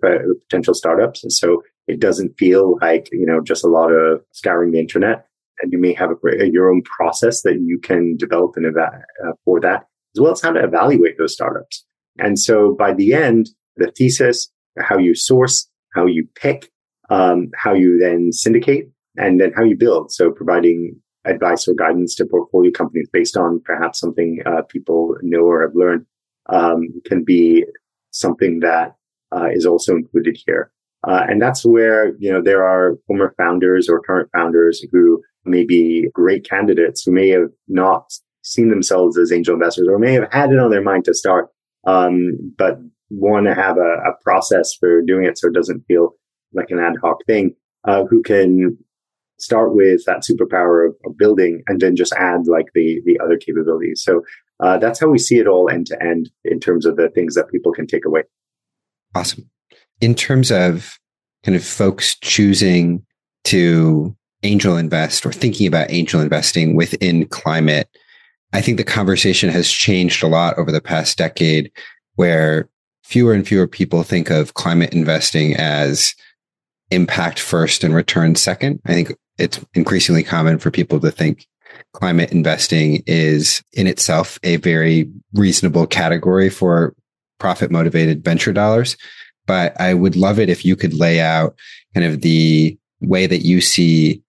potential 0.49 0.73
startups. 0.73 1.23
And 1.23 1.33
so 1.33 1.63
it 1.89 2.01
doesn't 2.01 2.39
feel 2.39 2.79
like 2.81 3.09
you 3.13 3.27
know 3.27 3.41
just 3.41 3.65
a 3.65 3.69
lot 3.69 3.91
of 3.91 4.21
scouring 4.33 4.73
the 4.73 4.81
internet. 4.81 5.27
And 5.61 5.71
you 5.71 5.79
may 5.79 5.93
have 5.93 6.11
a, 6.11 6.51
your 6.51 6.71
own 6.71 6.83
process 6.83 7.43
that 7.43 7.61
you 7.61 7.79
can 7.79 8.17
develop 8.17 8.53
and 8.57 8.67
eva- 8.67 9.03
uh, 9.25 9.33
for 9.45 9.61
that, 9.61 9.87
as 10.17 10.21
well 10.21 10.33
as 10.33 10.41
how 10.41 10.53
to 10.53 10.65
evaluate 10.65 11.19
those 11.19 11.35
startups. 11.35 11.85
And 12.19 12.39
so 12.39 12.75
by 12.77 12.93
the 12.93 13.13
end, 13.13 13.51
the 13.77 13.93
thesis, 13.97 14.51
how 14.79 14.99
you 14.99 15.15
source, 15.15 15.69
how 15.95 16.07
you 16.07 16.27
pick, 16.35 16.71
um, 17.11 17.51
how 17.57 17.75
you 17.75 17.99
then 17.99 18.33
syndicate, 18.33 18.91
and 19.17 19.41
then 19.41 19.53
how 19.55 19.63
you 19.63 19.77
build. 19.77 20.13
So 20.13 20.31
providing 20.31 20.97
advice 21.25 21.69
or 21.69 21.75
guidance 21.75 22.15
to 22.17 22.27
portfolio 22.27 22.71
companies 22.73 23.09
based 23.13 23.37
on 23.37 23.61
perhaps 23.65 24.01
something 24.01 24.41
uh, 24.47 24.63
people 24.63 25.17
know 25.23 25.43
or 25.43 25.63
have 25.63 25.77
learned 25.77 26.07
um, 26.49 26.89
can 27.05 27.23
be 27.23 27.65
something 28.11 28.61
that 28.61 28.97
uh, 29.35 29.49
is 29.53 29.67
also 29.67 29.95
included 29.95 30.37
here. 30.47 30.73
Uh, 31.07 31.25
and 31.29 31.43
that's 31.43 31.65
where, 31.65 32.15
you 32.19 32.33
know, 32.33 32.43
there 32.43 32.65
are 32.65 32.97
former 33.07 33.35
founders 33.37 33.89
or 33.89 34.01
current 34.01 34.29
founders 34.35 34.85
who 34.93 35.23
may 35.45 35.65
be 35.65 36.09
great 36.13 36.49
candidates 36.49 37.03
who 37.03 37.13
may 37.13 37.29
have 37.29 37.51
not 37.69 38.13
seen 38.43 38.71
themselves 38.71 39.19
as 39.19 39.33
angel 39.33 39.55
investors 39.55 39.89
or 39.89 39.99
may 39.99 40.13
have 40.13 40.29
had 40.33 40.53
it 40.53 40.59
on 40.59 40.71
their 40.71 40.83
mind 40.83 41.05
to 41.05 41.15
start 41.15 41.49
um, 41.87 42.55
but 42.57 42.79
want 43.11 43.47
to 43.47 43.55
have 43.55 43.77
a, 43.77 43.81
a, 44.09 44.13
process 44.23 44.73
for 44.79 45.03
doing 45.03 45.27
it 45.27 45.37
so 45.37 45.49
it 45.49 45.55
doesn't 45.55 45.85
feel 45.87 46.15
like 46.55 46.71
an 46.71 46.79
ad 46.79 46.95
hoc 47.03 47.19
thing, 47.27 47.55
uh, 47.85 48.05
who 48.05 48.23
can 48.23 48.77
start 49.39 49.75
with 49.75 50.05
that 50.07 50.23
superpower 50.23 50.87
of, 50.87 50.95
of, 51.05 51.17
building 51.19 51.63
and 51.67 51.81
then 51.81 51.97
just 51.97 52.13
add 52.15 52.47
like 52.47 52.67
the, 52.75 53.01
the 53.05 53.19
other 53.23 53.37
capabilities. 53.37 54.03
So 54.03 54.23
uh, 54.61 54.79
that's 54.79 55.01
how 55.01 55.09
we 55.09 55.19
see 55.19 55.39
it 55.39 55.49
all 55.49 55.69
end 55.69 55.87
to 55.87 56.03
end 56.03 56.31
in 56.45 56.61
terms 56.61 56.87
of 56.87 56.97
the 56.97 57.11
things 57.11 57.35
that 57.35 57.51
people 57.51 57.73
can 57.73 57.87
take 57.87 58.05
away. 58.05 58.23
Awesome. 59.15 59.51
In 60.03 60.17
terms 60.17 60.51
of 60.51 60.99
kind 61.45 61.55
of 61.55 61.65
folks 61.65 62.17
choosing 62.17 63.07
to 63.45 64.15
angel 64.43 64.77
invest 64.77 65.25
or 65.25 65.33
thinking 65.33 65.69
about 65.69 65.93
angel 65.93 66.21
investing 66.21 66.75
within 66.75 67.25
climate, 67.27 67.89
I 68.53 68.61
think 68.61 68.79
the 68.79 68.85
conversation 68.85 69.49
has 69.51 69.71
changed 69.71 70.25
a 70.25 70.27
lot 70.27 70.59
over 70.59 70.73
the 70.73 70.81
past 70.81 71.17
decade 71.17 71.71
where 72.17 72.69
fewer 73.05 73.33
and 73.33 73.47
fewer 73.47 73.69
people 73.69 74.03
think 74.03 74.29
of 74.29 74.55
climate 74.55 74.93
investing 74.93 75.55
as 75.55 76.17
impact 76.91 77.39
first 77.39 77.85
and 77.85 77.95
return 77.95 78.35
second. 78.35 78.81
I 78.85 78.95
think 78.95 79.15
it's 79.39 79.65
increasingly 79.75 80.25
common 80.25 80.59
for 80.59 80.73
people 80.73 80.99
to 80.99 81.13
think 81.13 81.47
climate 81.95 82.33
investing 82.33 83.05
is 83.07 83.63
in 83.73 83.87
itself 83.87 84.37
a 84.43 84.57
very 84.57 85.09
reasonable 85.33 85.87
category 85.87 86.51
for 86.51 86.93
profit 87.39 87.71
motivated 87.71 88.25
venture 88.25 88.53
dollars. 88.53 88.97
But 89.53 89.79
I 89.79 89.93
would 89.93 90.17
love 90.17 90.39
it 90.39 90.49
if 90.49 90.65
you 90.65 90.77
could 90.77 90.95
lay 90.95 91.21
out 91.21 91.55
kind 91.95 92.07
of 92.07 92.23
the 92.23 92.75
way 93.03 93.27
that 93.27 93.45
you 93.45 93.61
see 93.61 94.23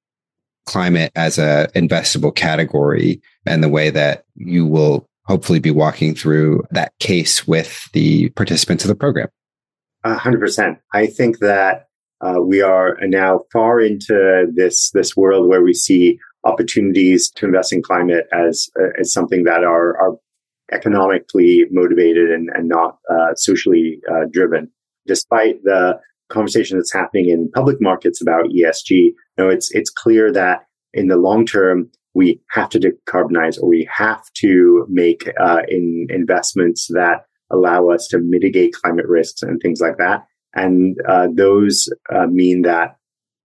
climate 0.66 1.14
as 1.16 1.38
a 1.38 1.70
investable 1.76 2.36
category 2.36 3.22
and 3.46 3.64
the 3.64 3.70
way 3.70 3.90
that 3.90 4.26
you 4.36 4.66
will 4.66 5.08
hopefully 5.26 5.60
be 5.60 5.72
walking 5.72 6.14
through 6.14 6.62
that 6.72 6.92
case 7.00 7.48
with 7.48 7.90
the 7.94 8.32
participants 8.32 8.84
of 8.84 8.90
the 8.90 8.96
program. 8.96 9.30
A 10.04 10.16
hundred 10.16 10.42
percent. 10.42 10.80
I 10.94 11.08
think 11.08 11.40
that 11.40 11.88
uh, 12.20 12.42
we 12.42 12.62
are 12.62 12.98
now 13.04 13.44
far 13.54 13.80
into 13.80 14.48
this 14.54 14.92
this 14.92 15.16
world 15.16 15.48
where 15.48 15.64
we 15.64 15.74
see 15.74 16.20
opportunities 16.44 17.32
to 17.38 17.46
invest 17.46 17.72
in 17.72 17.82
climate 17.82 18.28
as 18.34 18.70
uh, 18.78 18.90
as 19.00 19.14
something 19.14 19.46
that 19.46 19.64
are 19.64 19.98
are 19.98 20.18
economically 20.74 21.64
motivated 21.72 22.30
and, 22.30 22.50
and 22.54 22.68
not 22.68 22.98
uh, 23.10 23.34
socially 23.36 24.02
uh, 24.12 24.26
driven. 24.30 24.70
Despite 25.06 25.64
the 25.64 26.00
conversation 26.30 26.78
that's 26.78 26.94
happening 26.94 27.30
in 27.30 27.52
public 27.52 27.78
markets 27.82 28.22
about 28.22 28.46
ESG, 28.46 28.90
you 28.90 29.16
know, 29.38 29.50
it's 29.50 29.72
it's 29.72 29.90
clear 29.90 30.32
that 30.32 30.66
in 30.94 31.08
the 31.08 31.18
long 31.18 31.46
term 31.46 31.90
we 32.14 32.40
have 32.52 32.70
to 32.70 32.80
decarbonize 32.80 33.62
or 33.62 33.68
we 33.68 33.88
have 33.92 34.24
to 34.36 34.86
make 34.90 35.30
uh, 35.40 35.62
in 35.68 36.08
investments 36.10 36.88
that 36.94 37.26
allow 37.52 37.90
us 37.90 38.08
to 38.08 38.20
mitigate 38.20 38.74
climate 38.74 39.08
risks 39.08 39.42
and 39.42 39.60
things 39.62 39.82
like 39.82 39.98
that. 39.98 40.26
And 40.56 40.98
uh, 41.08 41.28
those 41.34 41.90
uh, 42.14 42.28
mean 42.28 42.62
that 42.64 42.98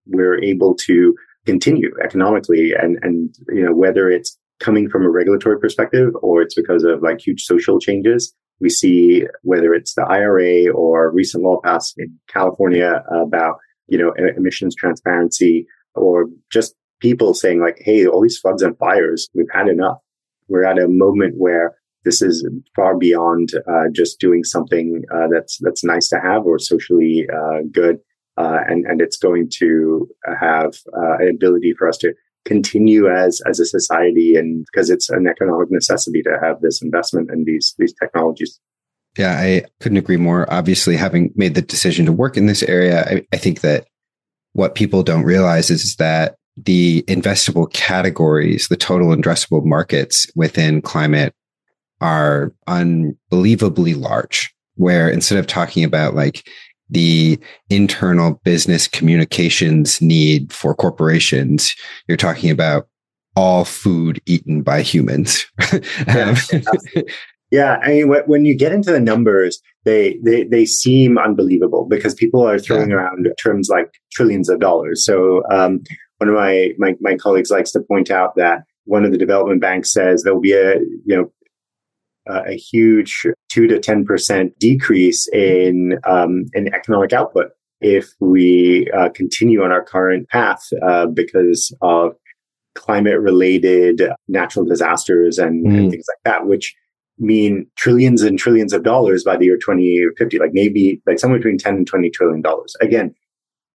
we're 0.07 0.43
able 0.43 0.75
to 0.75 1.15
continue 1.47 1.91
economically 2.05 2.73
and, 2.79 2.99
and, 3.03 3.35
you 3.49 3.65
know, 3.65 3.75
whether 3.75 4.11
it's 4.11 4.37
coming 4.61 4.89
from 4.89 5.05
a 5.05 5.11
regulatory 5.11 5.59
perspective 5.59 6.13
or 6.21 6.43
it's 6.43 6.55
because 6.55 6.85
of 6.85 7.03
like 7.03 7.21
huge 7.21 7.45
social 7.45 7.79
changes. 7.79 8.35
We 8.61 8.71
see 8.71 9.25
whether 9.43 9.73
it's 9.73 9.95
the 9.95 10.03
IRA 10.03 10.73
or 10.73 11.13
recent 11.13 11.45
law 11.45 11.61
passed 11.63 11.95
in 11.99 12.19
California 12.29 13.03
about, 13.11 13.57
you 13.87 13.99
know, 13.99 14.13
emissions 14.37 14.75
transparency 14.75 15.67
or 15.95 16.27
just 16.53 16.75
people 17.01 17.35
saying 17.35 17.61
like, 17.61 17.79
Hey, 17.81 18.07
all 18.07 18.23
these 18.23 18.39
floods 18.39 18.63
and 18.63 18.77
fires, 18.79 19.29
we've 19.35 19.47
had 19.53 19.69
enough. 19.69 19.99
We're 20.49 20.65
at 20.65 20.79
a 20.79 20.89
moment 20.89 21.35
where 21.37 21.77
this 22.05 22.23
is 22.23 22.49
far 22.75 22.97
beyond 22.97 23.51
uh, 23.69 23.85
just 23.93 24.19
doing 24.19 24.45
something 24.45 25.03
uh, 25.15 25.27
that's 25.33 25.59
that's 25.61 25.85
nice 25.85 26.09
to 26.09 26.21
have 26.21 26.47
or 26.47 26.59
socially 26.59 27.27
uh, 27.33 27.61
good, 27.71 27.99
uh, 28.37 28.61
and 28.67 28.87
and 28.87 29.01
it's 29.01 29.19
going 29.19 29.51
to 29.59 30.09
have 30.41 30.75
uh, 30.97 31.17
an 31.19 31.29
ability 31.29 31.75
for 31.77 31.89
us 31.89 31.99
to 31.99 32.15
continue 32.49 33.09
as 33.09 33.41
as 33.49 33.61
a 33.61 33.67
society, 33.67 34.35
and 34.35 34.65
because 34.67 34.91
it's 34.91 35.09
an 35.11 35.27
economic 35.29 35.71
necessity 35.71 36.23
to 36.23 36.39
have 36.43 36.61
this 36.61 36.83
investment 36.83 37.31
in 37.31 37.45
these 37.45 37.75
these 37.79 37.93
technologies. 37.93 38.59
Yeah, 39.17 39.39
I 39.39 39.65
couldn't 39.81 39.99
agree 39.99 40.17
more. 40.17 40.53
Obviously, 40.53 40.97
having 40.97 41.33
made 41.37 41.55
the 41.55 41.63
decision 41.63 42.07
to 42.07 42.13
work 42.13 42.37
in 42.37 42.47
this 42.47 42.63
area, 42.63 43.05
I, 43.05 43.27
I 43.33 43.37
think 43.37 43.61
that 43.61 43.87
what 44.53 44.75
people 44.75 45.03
don't 45.03 45.25
realize 45.25 45.71
is 45.71 45.97
that 45.97 46.37
the 46.57 47.03
investable 47.03 47.73
categories, 47.73 48.69
the 48.69 48.77
total 48.77 49.09
addressable 49.09 49.65
markets 49.65 50.27
within 50.35 50.83
climate 50.83 51.33
are 52.01 52.53
unbelievably 52.67 53.95
large, 53.95 54.55
where 54.75 55.09
instead 55.09 55.39
of 55.39 55.47
talking 55.47 55.85
about 55.85 56.15
like 56.15 56.49
the 56.91 57.39
internal 57.71 58.41
business 58.45 58.89
communications 58.89 60.01
need 60.01 60.53
for 60.53 60.75
corporations, 60.75 61.75
you're 62.07 62.17
talking 62.17 62.51
about 62.51 62.89
all 63.37 63.65
food 63.65 64.21
eaten 64.27 64.63
by 64.63 64.83
humans. 64.83 65.47
yeah, 66.09 66.35
yeah, 67.51 67.77
I 67.83 67.89
mean, 67.89 68.09
when 68.27 68.45
you 68.45 68.57
get 68.57 68.73
into 68.73 68.91
the 68.91 69.01
numbers, 69.01 69.61
they 69.85 70.19
they 70.25 70.45
they 70.45 70.65
seem 70.65 71.19
unbelievable 71.19 71.87
because 71.89 72.15
people 72.15 72.47
are 72.47 72.59
throwing 72.59 72.91
yeah. 72.91 72.97
around 72.97 73.29
terms 73.41 73.69
like 73.69 73.93
trillions 74.13 74.49
of 74.49 74.61
dollars. 74.61 75.05
So 75.05 75.43
um, 75.51 75.83
one 76.19 76.29
of 76.29 76.35
my, 76.35 76.73
my 76.79 76.95
my 77.01 77.17
colleagues 77.17 77.51
likes 77.51 77.71
to 77.73 77.81
point 77.81 78.11
out 78.11 78.35
that 78.37 78.65
one 78.85 79.05
of 79.05 79.13
the 79.13 79.19
development 79.19 79.61
banks 79.61 79.93
says 79.93 80.23
there'll 80.23 80.41
be 80.41 80.53
a 80.53 80.77
you 81.05 81.17
know 81.17 81.33
uh, 82.29 82.43
a 82.47 82.57
huge 82.57 83.27
two 83.49 83.67
to 83.67 83.79
ten 83.79 84.05
percent 84.05 84.59
decrease 84.59 85.29
in 85.33 85.99
um, 86.05 86.45
in 86.55 86.73
economic 86.75 87.13
output 87.13 87.49
if 87.81 88.09
we 88.21 88.91
uh, 88.97 89.09
continue 89.11 89.63
on 89.63 89.71
our 89.71 89.85
current 89.85 90.29
path 90.29 90.69
uh, 90.83 91.07
because 91.07 91.75
of 91.81 92.13
climate 92.75 93.21
related 93.21 94.03
natural 94.29 94.65
disasters 94.65 95.39
and, 95.39 95.67
mm. 95.67 95.77
and, 95.77 95.91
things 95.91 96.07
like 96.09 96.19
that, 96.25 96.47
which 96.47 96.75
mean 97.19 97.67
trillions 97.77 98.23
and 98.23 98.39
trillions 98.39 98.73
of 98.73 98.85
dollars 98.85 99.25
by 99.25 99.37
the 99.37 99.45
year 99.45 99.57
2050, 99.57 100.39
like 100.39 100.51
maybe 100.53 101.03
like 101.07 101.19
somewhere 101.19 101.39
between 101.39 101.59
10 101.59 101.75
and 101.75 101.87
20 101.87 102.11
trillion 102.11 102.41
dollars. 102.41 102.75
Again, 102.81 103.15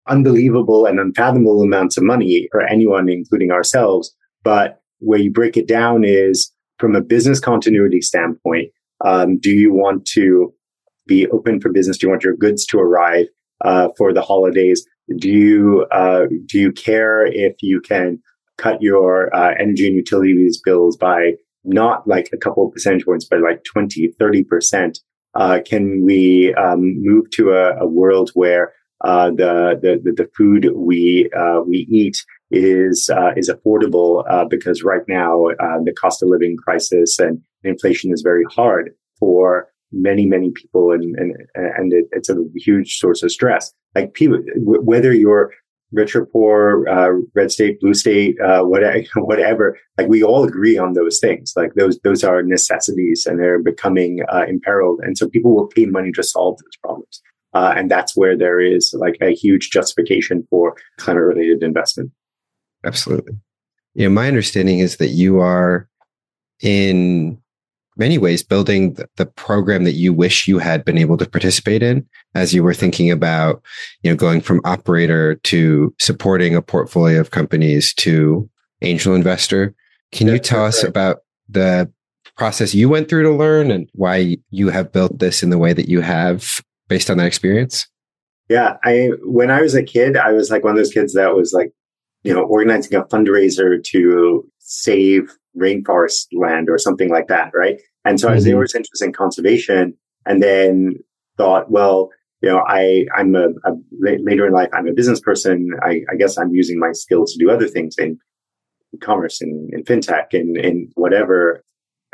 unbelievable 0.08 0.86
and 0.86 0.98
unfathomable 0.98 1.62
amounts 1.62 1.96
of 1.96 2.04
money 2.04 2.48
for 2.50 2.62
anyone, 2.62 3.08
including 3.08 3.50
ourselves. 3.50 4.14
But 4.42 4.80
where 4.98 5.18
you 5.18 5.30
break 5.30 5.56
it 5.56 5.68
down 5.68 6.04
is 6.04 6.50
from 6.78 6.94
a 6.94 7.00
business 7.00 7.40
continuity 7.40 8.00
standpoint, 8.00 8.70
um, 9.04 9.38
do 9.38 9.50
you 9.50 9.72
want 9.72 10.06
to 10.06 10.52
be 11.06 11.28
open 11.28 11.60
for 11.60 11.70
business? 11.70 11.98
Do 11.98 12.06
you 12.06 12.10
want 12.10 12.24
your 12.24 12.36
goods 12.36 12.64
to 12.66 12.78
arrive 12.78 13.26
uh, 13.64 13.88
for 13.96 14.12
the 14.12 14.22
holidays? 14.22 14.86
Do 15.18 15.28
you 15.28 15.86
uh, 15.92 16.26
do 16.46 16.58
you 16.58 16.72
care 16.72 17.26
if 17.26 17.56
you 17.60 17.80
can 17.80 18.20
cut 18.56 18.80
your 18.80 19.34
uh, 19.34 19.54
energy 19.58 19.86
and 19.86 19.96
utilities 19.96 20.60
bills 20.64 20.96
by 20.96 21.32
not 21.64 22.06
like 22.06 22.30
a 22.32 22.36
couple 22.36 22.66
of 22.66 22.72
percentage 22.72 23.04
points, 23.04 23.26
but 23.28 23.40
like 23.40 23.64
20, 23.64 24.14
30 24.18 24.44
percent? 24.44 24.98
Uh, 25.34 25.58
can 25.66 26.04
we 26.04 26.54
um, 26.54 26.94
move 27.02 27.28
to 27.32 27.50
a, 27.50 27.76
a 27.80 27.86
world 27.86 28.30
where 28.34 28.72
uh, 29.04 29.30
the, 29.30 29.78
the 29.82 30.12
the 30.12 30.30
food 30.36 30.70
we 30.74 31.28
uh, 31.36 31.60
we 31.66 31.86
eat 31.90 32.24
is 32.54 33.10
uh, 33.10 33.32
is 33.36 33.50
affordable 33.50 34.24
uh, 34.30 34.44
because 34.44 34.82
right 34.82 35.02
now 35.08 35.46
uh, 35.60 35.78
the 35.84 35.92
cost 35.92 36.22
of 36.22 36.28
living 36.28 36.56
crisis 36.56 37.18
and 37.18 37.40
inflation 37.62 38.12
is 38.12 38.22
very 38.22 38.44
hard 38.50 38.90
for 39.18 39.68
many 39.92 40.26
many 40.26 40.50
people 40.50 40.92
and 40.92 41.16
and 41.18 41.34
and 41.54 41.92
it, 41.92 42.06
it's 42.12 42.28
a 42.28 42.36
huge 42.56 42.96
source 42.96 43.22
of 43.22 43.30
stress. 43.30 43.72
Like 43.94 44.14
people, 44.14 44.40
whether 44.56 45.12
you're 45.12 45.52
rich 45.92 46.14
or 46.16 46.26
poor, 46.26 46.86
uh, 46.88 47.10
red 47.34 47.50
state, 47.52 47.80
blue 47.80 47.94
state, 47.94 48.36
uh, 48.40 48.62
whatever, 48.62 49.04
whatever. 49.16 49.78
Like 49.96 50.08
we 50.08 50.22
all 50.22 50.44
agree 50.44 50.76
on 50.76 50.94
those 50.94 51.20
things. 51.20 51.52
Like 51.56 51.74
those, 51.74 51.98
those 52.00 52.24
are 52.24 52.42
necessities 52.42 53.26
and 53.26 53.38
they're 53.38 53.62
becoming 53.62 54.20
uh, 54.32 54.44
imperiled. 54.48 55.00
And 55.04 55.16
so 55.16 55.28
people 55.28 55.54
will 55.54 55.68
pay 55.68 55.86
money 55.86 56.10
to 56.12 56.22
solve 56.22 56.58
those 56.58 56.76
problems. 56.82 57.22
And 57.54 57.88
that's 57.88 58.16
where 58.16 58.36
there 58.36 58.60
is 58.60 58.92
like 58.98 59.16
a 59.20 59.32
huge 59.32 59.70
justification 59.70 60.44
for 60.50 60.74
climate 60.98 61.22
related 61.22 61.62
investment. 61.62 62.10
Absolutely. 62.84 63.34
You 63.94 64.08
know, 64.08 64.14
my 64.14 64.28
understanding 64.28 64.80
is 64.80 64.96
that 64.96 65.08
you 65.08 65.40
are 65.40 65.88
in 66.60 67.38
many 67.96 68.18
ways 68.18 68.42
building 68.42 68.96
the 69.16 69.26
program 69.26 69.84
that 69.84 69.92
you 69.92 70.12
wish 70.12 70.48
you 70.48 70.58
had 70.58 70.84
been 70.84 70.98
able 70.98 71.16
to 71.16 71.28
participate 71.28 71.82
in 71.82 72.06
as 72.34 72.52
you 72.52 72.62
were 72.62 72.74
thinking 72.74 73.10
about 73.10 73.62
you 74.02 74.10
know 74.10 74.16
going 74.16 74.40
from 74.40 74.60
operator 74.64 75.36
to 75.36 75.94
supporting 76.00 76.54
a 76.54 76.62
portfolio 76.62 77.20
of 77.20 77.30
companies 77.30 77.94
to 77.94 78.48
angel 78.82 79.14
investor 79.14 79.74
can 80.12 80.26
you 80.26 80.38
tell 80.38 80.64
us 80.64 80.82
right. 80.82 80.88
about 80.88 81.18
the 81.48 81.90
process 82.36 82.74
you 82.74 82.88
went 82.88 83.08
through 83.08 83.22
to 83.22 83.30
learn 83.30 83.70
and 83.70 83.88
why 83.94 84.36
you 84.50 84.68
have 84.70 84.92
built 84.92 85.18
this 85.18 85.42
in 85.42 85.50
the 85.50 85.58
way 85.58 85.72
that 85.72 85.88
you 85.88 86.00
have 86.00 86.60
based 86.88 87.10
on 87.10 87.18
that 87.18 87.26
experience 87.26 87.86
yeah 88.48 88.76
i 88.84 89.10
when 89.22 89.50
i 89.50 89.60
was 89.60 89.74
a 89.74 89.82
kid 89.82 90.16
i 90.16 90.32
was 90.32 90.50
like 90.50 90.64
one 90.64 90.72
of 90.72 90.76
those 90.78 90.92
kids 90.92 91.14
that 91.14 91.34
was 91.34 91.52
like 91.52 91.72
you 92.24 92.32
know, 92.34 92.42
organizing 92.42 92.96
a 92.96 93.04
fundraiser 93.04 93.82
to 93.84 94.50
save 94.58 95.30
rainforest 95.56 96.26
land 96.32 96.68
or 96.68 96.78
something 96.78 97.10
like 97.10 97.28
that, 97.28 97.52
right? 97.54 97.80
And 98.04 98.18
so 98.18 98.26
mm-hmm. 98.26 98.32
I 98.32 98.36
was 98.36 98.52
always 98.52 98.74
interested 98.74 99.06
in 99.06 99.12
conservation 99.12 99.94
and 100.26 100.42
then 100.42 100.94
thought, 101.36 101.70
well, 101.70 102.08
you 102.40 102.48
know, 102.48 102.62
I, 102.66 103.06
I'm 103.16 103.34
a, 103.34 103.48
a 103.64 103.72
later 104.00 104.46
in 104.46 104.52
life, 104.52 104.68
I'm 104.72 104.88
a 104.88 104.92
business 104.92 105.20
person. 105.20 105.70
I, 105.82 106.00
I, 106.10 106.16
guess 106.16 106.36
I'm 106.36 106.52
using 106.52 106.78
my 106.78 106.92
skills 106.92 107.32
to 107.32 107.38
do 107.38 107.50
other 107.50 107.68
things 107.68 107.96
in 107.96 108.18
commerce 109.00 109.40
and 109.40 109.72
in 109.72 109.82
fintech 109.84 110.32
and, 110.32 110.56
and 110.56 110.90
whatever. 110.94 111.64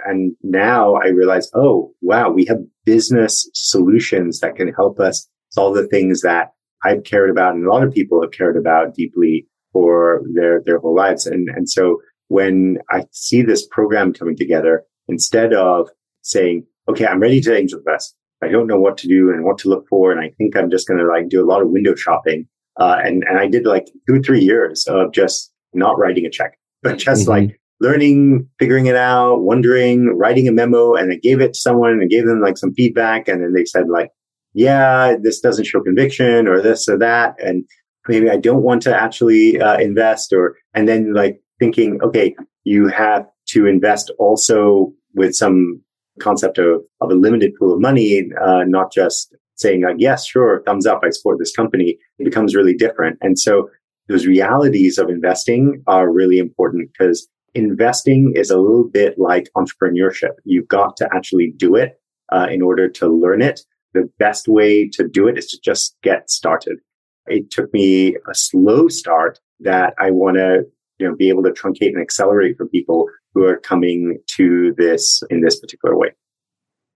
And 0.07 0.37
now 0.43 0.95
I 0.95 1.09
realize, 1.09 1.51
oh, 1.55 1.93
wow, 2.01 2.31
we 2.31 2.45
have 2.47 2.59
business 2.85 3.49
solutions 3.55 4.41
that 4.41 4.57
can 4.57 4.73
help 4.73 5.01
us 5.01 5.29
solve 5.51 5.75
the 5.75 5.89
things 5.89 6.21
that 6.23 6.53
I've 6.85 7.05
cared 7.05 7.31
about 7.31 7.55
and 7.55 7.67
a 7.67 7.71
lot 7.71 7.83
of 7.83 7.93
people 7.93 8.23
have 8.23 8.31
cared 8.31 8.57
about 8.57 8.95
deeply 8.95 9.47
for 9.73 10.23
their, 10.35 10.63
their 10.65 10.79
whole 10.79 10.95
lives. 10.95 11.27
And, 11.27 11.49
and 11.49 11.69
so 11.69 12.01
when 12.29 12.79
I 12.91 13.05
see 13.13 13.43
this 13.43 13.67
program 13.67 14.13
coming 14.13 14.37
together, 14.37 14.85
instead 15.09 15.53
of 15.53 15.89
saying, 16.23 16.65
okay, 16.89 17.07
I'm 17.07 17.21
ready 17.21 17.41
to 17.41 17.57
angel 17.57 17.79
invest. 17.79 18.15
I 18.43 18.49
don't 18.49 18.67
know 18.67 18.81
what 18.81 18.97
to 18.99 19.09
do 19.09 19.31
and 19.31 19.45
what 19.45 19.59
to 19.59 19.69
look 19.69 19.87
for. 19.89 20.11
And 20.11 20.21
I 20.21 20.31
think 20.39 20.57
I'm 20.57 20.71
just 20.71 20.89
going 20.89 20.99
to 20.99 21.07
like 21.07 21.29
do 21.29 21.45
a 21.45 21.47
lot 21.47 21.63
of 21.63 21.69
window 21.69 21.95
shopping. 21.95 22.47
Uh, 22.79 22.99
and, 23.05 23.25
and 23.25 23.39
I 23.39 23.47
did 23.47 23.67
like 23.67 23.87
two, 24.09 24.23
three 24.23 24.41
years 24.41 24.87
of 24.87 25.13
just 25.13 25.53
not 25.75 25.99
writing 25.99 26.25
a 26.25 26.31
check, 26.31 26.59
but 26.83 26.99
just 26.99 27.23
mm-hmm. 27.23 27.49
like 27.49 27.61
learning, 27.81 28.49
figuring 28.59 28.87
it 28.87 28.97
out, 28.97 29.41
wondering, 29.41 30.17
writing 30.17 30.49
a 30.49 30.53
memo, 30.53 30.95
and 30.95 31.13
I 31.13 31.17
gave 31.17 31.41
it 31.41 31.55
to 31.55 31.59
someone 31.59 31.93
and 31.93 32.11
gave 32.11 32.27
them 32.27 32.41
like 32.41 32.57
some 32.57 32.73
feedback. 32.75 33.29
And 33.29 33.43
then 33.43 33.53
they 33.53 33.65
said 33.65 33.89
like, 33.89 34.11
yeah, 34.55 35.17
this 35.23 35.41
doesn't 35.41 35.67
show 35.67 35.81
conviction 35.81 36.49
or 36.49 36.61
this 36.61 36.89
or 36.89 36.99
that. 36.99 37.35
And 37.39 37.65
maybe 38.11 38.29
I 38.29 38.37
don't 38.37 38.63
want 38.63 38.83
to 38.83 38.95
actually 38.95 39.61
uh, 39.61 39.79
invest 39.79 40.33
or, 40.33 40.57
and 40.75 40.89
then 40.89 41.15
like 41.15 41.41
thinking, 41.59 42.01
okay, 42.03 42.35
you 42.65 42.89
have 42.89 43.27
to 43.53 43.67
invest 43.67 44.11
also 44.19 44.93
with 45.15 45.35
some 45.35 45.81
concept 46.21 46.59
of, 46.59 46.83
of 47.01 47.11
a 47.11 47.15
limited 47.15 47.53
pool 47.57 47.73
of 47.73 47.81
money, 47.81 48.29
uh, 48.43 48.65
not 48.67 48.93
just 48.93 49.35
saying, 49.55 49.83
like, 49.83 49.97
yes, 49.99 50.27
sure, 50.27 50.63
thumbs 50.67 50.87
up, 50.87 51.01
I 51.05 51.11
support 51.11 51.39
this 51.39 51.55
company. 51.55 51.99
It 52.19 52.25
becomes 52.25 52.55
really 52.55 52.75
different. 52.75 53.19
And 53.21 53.39
so 53.39 53.71
those 54.09 54.27
realities 54.27 54.99
of 54.99 55.09
investing 55.09 55.83
are 55.87 56.11
really 56.11 56.39
important 56.39 56.91
because 56.93 57.29
investing 57.55 58.33
is 58.35 58.51
a 58.51 58.59
little 58.59 58.89
bit 58.89 59.19
like 59.19 59.49
entrepreneurship. 59.57 60.35
You've 60.45 60.69
got 60.69 60.97
to 60.99 61.09
actually 61.15 61.53
do 61.57 61.77
it 61.77 62.01
uh, 62.33 62.49
in 62.51 62.63
order 62.63 62.89
to 62.89 63.09
learn 63.09 63.43
it. 63.43 63.61
The 63.93 64.09
best 64.19 64.49
way 64.49 64.89
to 64.91 65.07
do 65.07 65.29
it 65.29 65.39
is 65.39 65.47
to 65.49 65.61
just 65.61 65.97
get 66.03 66.31
started. 66.31 66.79
It 67.27 67.51
took 67.51 67.73
me 67.73 68.17
a 68.17 68.35
slow 68.35 68.89
start 68.89 69.39
that 69.61 69.95
I 69.99 70.11
want 70.11 70.37
to 70.37 70.65
you 71.01 71.09
know, 71.09 71.17
be 71.17 71.31
able 71.31 71.43
to 71.43 71.51
truncate 71.51 71.89
and 71.89 72.01
accelerate 72.01 72.57
for 72.57 72.67
people 72.67 73.07
who 73.35 73.45
are 73.45 73.57
coming 73.57 74.19
to 74.37 74.75
this 74.77 75.23
in 75.31 75.41
this 75.41 75.59
particular 75.59 75.97
way. 75.97 76.11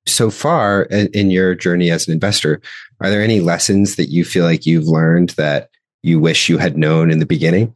So 0.07 0.31
far 0.31 0.83
in 0.83 1.31
your 1.31 1.55
journey 1.55 1.91
as 1.91 2.07
an 2.07 2.13
investor, 2.13 2.61
are 3.01 3.09
there 3.09 3.23
any 3.23 3.41
lessons 3.41 3.97
that 3.97 4.11
you 4.11 4.25
feel 4.25 4.45
like 4.45 4.67
you've 4.67 4.87
learned 4.87 5.31
that 5.31 5.71
you 6.03 6.21
wish 6.21 6.51
you 6.51 6.59
had 6.59 6.77
known 6.77 7.11
in 7.11 7.19
the 7.19 7.27
beginning? 7.27 7.75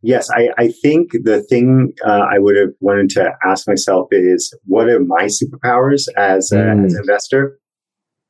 Yes, 0.00 0.30
I, 0.30 0.48
I 0.56 0.68
think 0.68 1.12
the 1.12 1.42
thing 1.42 1.92
uh, 2.04 2.26
I 2.30 2.38
would 2.38 2.56
have 2.56 2.72
wanted 2.80 3.10
to 3.10 3.32
ask 3.44 3.68
myself 3.68 4.08
is 4.10 4.54
what 4.64 4.88
are 4.88 5.00
my 5.00 5.24
superpowers 5.24 6.08
as, 6.16 6.52
a, 6.52 6.56
mm. 6.56 6.86
as 6.86 6.94
an 6.94 7.00
investor? 7.00 7.58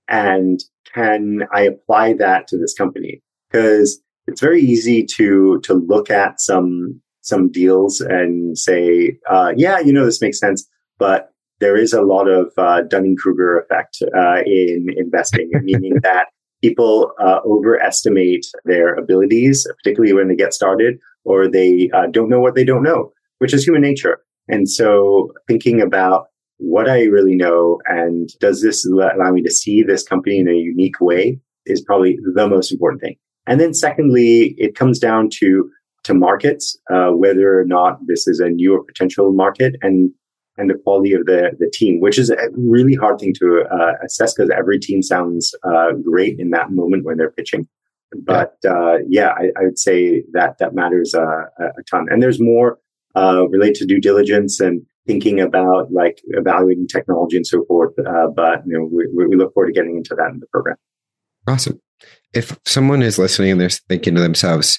And 0.08 0.60
can 0.92 1.44
I 1.52 1.62
apply 1.62 2.14
that 2.14 2.48
to 2.48 2.58
this 2.58 2.74
company? 2.74 3.22
Because 3.54 4.00
it's 4.26 4.40
very 4.40 4.60
easy 4.60 5.06
to 5.16 5.60
to 5.60 5.74
look 5.74 6.10
at 6.10 6.40
some 6.40 7.00
some 7.20 7.50
deals 7.50 8.00
and 8.00 8.58
say, 8.58 9.16
uh, 9.30 9.52
yeah, 9.56 9.78
you 9.78 9.92
know, 9.92 10.04
this 10.04 10.20
makes 10.20 10.40
sense. 10.40 10.68
But 10.98 11.30
there 11.60 11.76
is 11.76 11.92
a 11.92 12.02
lot 12.02 12.28
of 12.28 12.52
uh, 12.58 12.82
Dunning 12.82 13.16
Kruger 13.16 13.60
effect 13.60 14.02
uh, 14.16 14.42
in 14.44 14.88
investing, 14.96 15.50
meaning 15.62 15.94
that 16.02 16.26
people 16.62 17.12
uh, 17.20 17.38
overestimate 17.46 18.44
their 18.64 18.94
abilities, 18.94 19.66
particularly 19.82 20.12
when 20.12 20.28
they 20.28 20.36
get 20.36 20.52
started, 20.52 20.98
or 21.24 21.48
they 21.48 21.90
uh, 21.94 22.06
don't 22.10 22.28
know 22.28 22.40
what 22.40 22.56
they 22.56 22.64
don't 22.64 22.82
know, 22.82 23.12
which 23.38 23.54
is 23.54 23.64
human 23.64 23.82
nature. 23.82 24.18
And 24.48 24.68
so 24.68 25.32
thinking 25.46 25.80
about 25.80 26.26
what 26.58 26.88
I 26.88 27.04
really 27.04 27.36
know 27.36 27.78
and 27.86 28.28
does 28.40 28.62
this 28.62 28.84
allow 28.84 29.30
me 29.30 29.42
to 29.42 29.50
see 29.50 29.82
this 29.82 30.02
company 30.02 30.38
in 30.38 30.48
a 30.48 30.54
unique 30.54 31.00
way 31.00 31.38
is 31.66 31.82
probably 31.82 32.18
the 32.34 32.48
most 32.48 32.72
important 32.72 33.00
thing. 33.00 33.16
And 33.46 33.60
then 33.60 33.74
secondly, 33.74 34.54
it 34.58 34.74
comes 34.74 34.98
down 34.98 35.28
to 35.40 35.70
to 36.04 36.14
markets, 36.14 36.78
uh, 36.92 37.08
whether 37.10 37.58
or 37.58 37.64
not 37.64 37.98
this 38.06 38.28
is 38.28 38.38
a 38.38 38.48
new 38.48 38.74
or 38.74 38.84
potential 38.84 39.32
market, 39.32 39.74
and 39.82 40.10
and 40.56 40.70
the 40.70 40.74
quality 40.74 41.12
of 41.12 41.26
the 41.26 41.50
the 41.58 41.70
team, 41.72 42.00
which 42.00 42.18
is 42.18 42.30
a 42.30 42.36
really 42.56 42.94
hard 42.94 43.18
thing 43.18 43.34
to 43.40 43.64
uh, 43.70 43.92
assess 44.04 44.34
because 44.34 44.50
every 44.50 44.78
team 44.78 45.02
sounds 45.02 45.54
uh, 45.64 45.92
great 45.92 46.38
in 46.38 46.50
that 46.50 46.70
moment 46.70 47.04
when 47.04 47.16
they're 47.16 47.32
pitching. 47.32 47.66
But 48.22 48.56
uh, 48.66 48.98
yeah, 49.08 49.30
I, 49.30 49.46
I, 49.58 49.64
would 49.64 49.78
say 49.78 50.22
that 50.34 50.58
that 50.58 50.72
matters 50.72 51.16
uh, 51.16 51.46
a 51.58 51.82
ton. 51.90 52.06
And 52.08 52.22
there's 52.22 52.40
more 52.40 52.78
uh, 53.16 53.48
related 53.48 53.74
to 53.76 53.86
due 53.86 54.00
diligence 54.00 54.60
and 54.60 54.82
thinking 55.04 55.40
about 55.40 55.90
like 55.90 56.20
evaluating 56.28 56.86
technology 56.86 57.36
and 57.36 57.46
so 57.46 57.64
forth. 57.64 57.92
but 57.96 58.62
you 58.66 58.78
know, 58.78 58.88
we, 58.92 59.26
we 59.26 59.34
look 59.34 59.52
forward 59.52 59.66
to 59.66 59.72
getting 59.72 59.96
into 59.96 60.14
that 60.14 60.30
in 60.30 60.38
the 60.38 60.46
program. 60.46 60.76
Awesome. 61.48 61.80
If 62.34 62.58
someone 62.64 63.02
is 63.02 63.18
listening 63.18 63.52
and 63.52 63.60
they're 63.60 63.70
thinking 63.70 64.14
to 64.14 64.20
themselves, 64.20 64.78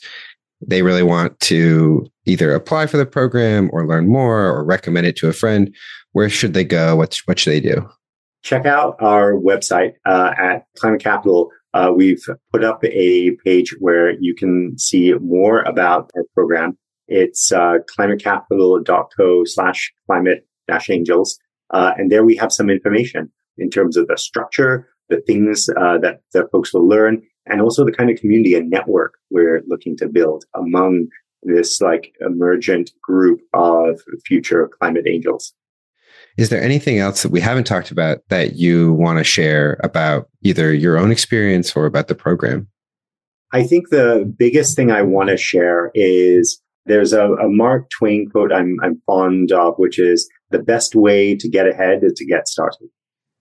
they 0.65 0.81
really 0.81 1.03
want 1.03 1.39
to 1.41 2.05
either 2.25 2.53
apply 2.53 2.87
for 2.87 2.97
the 2.97 3.05
program 3.05 3.69
or 3.71 3.87
learn 3.87 4.07
more 4.07 4.45
or 4.45 4.63
recommend 4.63 5.07
it 5.07 5.15
to 5.17 5.29
a 5.29 5.33
friend, 5.33 5.73
where 6.13 6.29
should 6.29 6.53
they 6.53 6.63
go? 6.63 6.95
What, 6.95 7.19
what 7.25 7.39
should 7.39 7.51
they 7.51 7.59
do? 7.59 7.87
Check 8.43 8.65
out 8.65 8.95
our 8.99 9.33
website 9.33 9.93
uh, 10.05 10.33
at 10.37 10.65
Climate 10.77 11.01
Capital. 11.01 11.49
Uh, 11.73 11.91
we've 11.95 12.23
put 12.51 12.63
up 12.63 12.83
a 12.85 13.31
page 13.43 13.75
where 13.79 14.11
you 14.19 14.33
can 14.35 14.77
see 14.77 15.13
more 15.13 15.61
about 15.63 16.11
our 16.15 16.23
program. 16.33 16.77
It's 17.07 17.51
uh, 17.51 17.79
climatecapital.co 17.97 19.43
slash 19.45 19.93
climate 20.05 20.47
dash 20.67 20.89
angels. 20.89 21.37
Uh, 21.71 21.93
and 21.97 22.11
there 22.11 22.23
we 22.23 22.35
have 22.37 22.51
some 22.51 22.69
information 22.69 23.31
in 23.57 23.69
terms 23.69 23.97
of 23.97 24.07
the 24.07 24.17
structure, 24.17 24.87
the 25.09 25.21
things 25.21 25.69
uh, 25.69 25.97
that, 25.99 26.21
that 26.33 26.51
folks 26.51 26.73
will 26.73 26.87
learn, 26.87 27.21
and 27.45 27.61
also 27.61 27.85
the 27.85 27.91
kind 27.91 28.09
of 28.09 28.19
community 28.19 28.55
and 28.55 28.69
network 28.69 29.13
we're 29.29 29.63
looking 29.67 29.95
to 29.97 30.07
build 30.07 30.45
among 30.55 31.07
this 31.43 31.79
like 31.79 32.13
emergent 32.21 32.91
group 33.01 33.39
of 33.53 34.01
future 34.25 34.69
climate 34.79 35.05
angels. 35.07 35.53
Is 36.37 36.49
there 36.49 36.61
anything 36.61 36.99
else 36.99 37.23
that 37.23 37.31
we 37.31 37.39
haven't 37.39 37.65
talked 37.65 37.91
about 37.91 38.19
that 38.29 38.55
you 38.55 38.93
want 38.93 39.19
to 39.19 39.23
share 39.23 39.79
about 39.83 40.29
either 40.41 40.73
your 40.73 40.97
own 40.97 41.11
experience 41.11 41.75
or 41.75 41.85
about 41.85 42.07
the 42.07 42.15
program? 42.15 42.67
I 43.53 43.63
think 43.63 43.89
the 43.89 44.31
biggest 44.37 44.75
thing 44.75 44.91
I 44.91 45.01
want 45.01 45.29
to 45.29 45.37
share 45.37 45.91
is 45.93 46.61
there's 46.85 47.13
a, 47.13 47.25
a 47.33 47.47
Mark 47.47 47.89
Twain 47.89 48.29
quote 48.29 48.51
I'm, 48.51 48.77
I'm 48.83 49.01
fond 49.05 49.51
of, 49.51 49.75
which 49.77 49.97
is 49.97 50.29
the 50.51 50.59
best 50.59 50.93
way 50.93 51.35
to 51.35 51.49
get 51.49 51.67
ahead 51.67 52.03
is 52.03 52.13
to 52.13 52.25
get 52.25 52.47
started. 52.47 52.89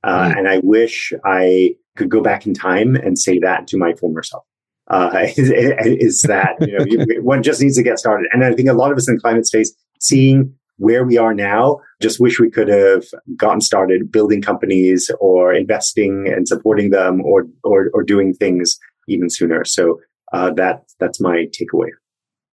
Uh, 0.05 0.29
mm. 0.29 0.39
And 0.39 0.49
I 0.49 0.59
wish 0.59 1.13
I 1.25 1.77
could 1.97 2.11
go 2.11 2.21
back 2.21 2.47
in 2.47 2.55
time 2.55 2.95
and 2.95 3.19
say 3.19 3.39
that 3.41 3.67
to 3.69 3.79
my 3.79 3.95
former 3.95 4.23
self. 4.23 4.45
Uh, 4.89 5.11
is, 5.37 5.51
is, 5.51 6.23
that 6.23 6.57
you 6.61 6.77
know 6.77 7.07
one 7.23 7.43
just 7.43 7.61
needs 7.61 7.77
to 7.77 7.83
get 7.83 7.99
started, 7.99 8.29
and 8.33 8.45
I 8.45 8.53
think 8.53 8.69
a 8.69 8.75
lot 8.75 8.93
of 8.93 8.99
us 8.99 9.09
in 9.09 9.19
climate 9.19 9.47
space 9.47 9.75
seeing 9.99 10.55
where 10.77 11.05
we 11.05 11.17
are 11.17 11.33
now, 11.33 11.79
just 12.03 12.21
wish 12.21 12.39
we 12.39 12.51
could 12.51 12.69
have 12.69 13.05
gotten 13.37 13.61
started 13.61 14.11
building 14.11 14.43
companies 14.43 15.11
or 15.21 15.55
investing 15.55 16.27
and 16.29 16.47
supporting 16.47 16.91
them, 16.91 17.23
or 17.23 17.47
or, 17.63 17.91
or 17.95 18.03
doing 18.03 18.35
things 18.35 18.79
even 19.09 19.31
sooner. 19.31 19.65
So 19.65 20.01
uh, 20.35 20.51
that 20.53 20.85
that's 21.01 21.19
my 21.19 21.47
takeaway. 21.47 21.89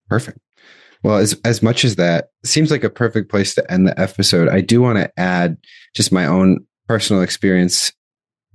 Perfect. 0.08 0.38
Well, 1.02 1.16
as 1.16 1.40
as 1.44 1.62
much 1.62 1.84
as 1.84 1.96
that 1.96 2.28
seems 2.44 2.70
like 2.70 2.84
a 2.84 2.90
perfect 2.90 3.28
place 3.28 3.56
to 3.56 3.72
end 3.72 3.88
the 3.88 3.98
episode, 3.98 4.48
I 4.48 4.60
do 4.60 4.80
want 4.80 4.98
to 4.98 5.10
add 5.18 5.56
just 5.96 6.12
my 6.12 6.26
own 6.26 6.64
personal 6.90 7.22
experience. 7.22 7.92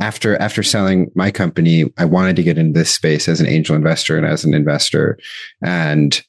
After 0.01 0.35
after 0.41 0.61
selling 0.61 1.09
my 1.15 1.31
company 1.31 1.85
i 1.97 2.03
wanted 2.03 2.35
to 2.35 2.43
get 2.43 2.57
into 2.57 2.77
this 2.77 2.93
space 2.93 3.29
as 3.29 3.39
an 3.39 3.47
angel 3.47 3.77
investor 3.77 4.17
and 4.17 4.25
as 4.25 4.43
an 4.43 4.53
investor. 4.53 5.17
And 5.61 6.21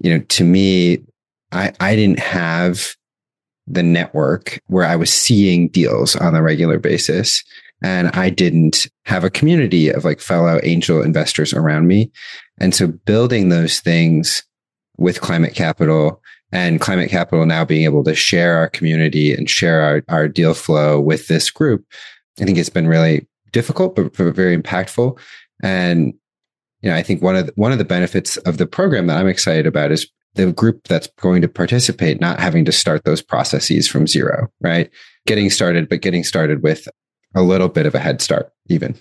you 0.00 0.10
know 0.10 0.22
to 0.36 0.44
me 0.44 0.98
i 1.50 1.72
i 1.80 1.96
didn't 1.96 2.18
have 2.18 2.94
the 3.66 3.82
network 3.82 4.60
where 4.66 4.84
i 4.84 4.96
was 4.96 5.10
seeing 5.10 5.68
deals 5.68 6.14
on 6.14 6.34
a 6.34 6.42
regular 6.42 6.78
basis. 6.78 7.42
And 7.82 8.08
i 8.08 8.28
didn't 8.28 8.86
have 9.06 9.24
a 9.24 9.30
community 9.30 9.88
of 9.88 10.04
like 10.04 10.20
fellow 10.20 10.60
angel 10.62 11.00
investors 11.00 11.54
around 11.54 11.86
me. 11.86 12.12
And 12.58 12.74
so 12.74 12.88
building 12.88 13.48
those 13.48 13.80
things 13.80 14.42
with 14.98 15.22
climate 15.22 15.54
capital 15.54 16.20
and 16.52 16.80
climate 16.80 17.10
capital 17.10 17.46
now 17.46 17.64
being 17.64 17.84
able 17.84 18.04
to 18.04 18.14
share 18.14 18.56
our 18.56 18.68
community 18.68 19.32
and 19.32 19.48
share 19.48 19.82
our, 19.82 20.02
our 20.08 20.28
deal 20.28 20.54
flow 20.54 21.00
with 21.00 21.28
this 21.28 21.50
group 21.50 21.84
i 22.40 22.44
think 22.44 22.58
it's 22.58 22.68
been 22.68 22.88
really 22.88 23.26
difficult 23.52 23.96
but, 23.96 24.16
but 24.16 24.34
very 24.34 24.56
impactful. 24.56 25.18
And 25.62 26.14
you 26.80 26.90
know 26.90 26.96
i 26.96 27.02
think 27.02 27.22
one 27.22 27.36
of 27.36 27.46
the, 27.46 27.52
one 27.56 27.72
of 27.72 27.78
the 27.78 27.84
benefits 27.84 28.36
of 28.38 28.58
the 28.58 28.66
program 28.66 29.06
that 29.06 29.18
i'm 29.18 29.28
excited 29.28 29.66
about 29.66 29.92
is 29.92 30.08
the 30.34 30.52
group 30.52 30.86
that's 30.86 31.08
going 31.20 31.42
to 31.42 31.48
participate 31.48 32.20
not 32.20 32.40
having 32.40 32.64
to 32.64 32.72
start 32.72 33.04
those 33.04 33.22
processes 33.22 33.88
from 33.88 34.06
zero 34.06 34.48
right? 34.60 34.90
Getting 35.26 35.50
started 35.50 35.88
but 35.88 36.00
getting 36.00 36.24
started 36.24 36.62
with 36.62 36.88
a 37.34 37.42
little 37.42 37.68
bit 37.68 37.86
of 37.86 37.94
a 37.94 37.98
head 37.98 38.20
start 38.22 38.52
even. 38.68 38.96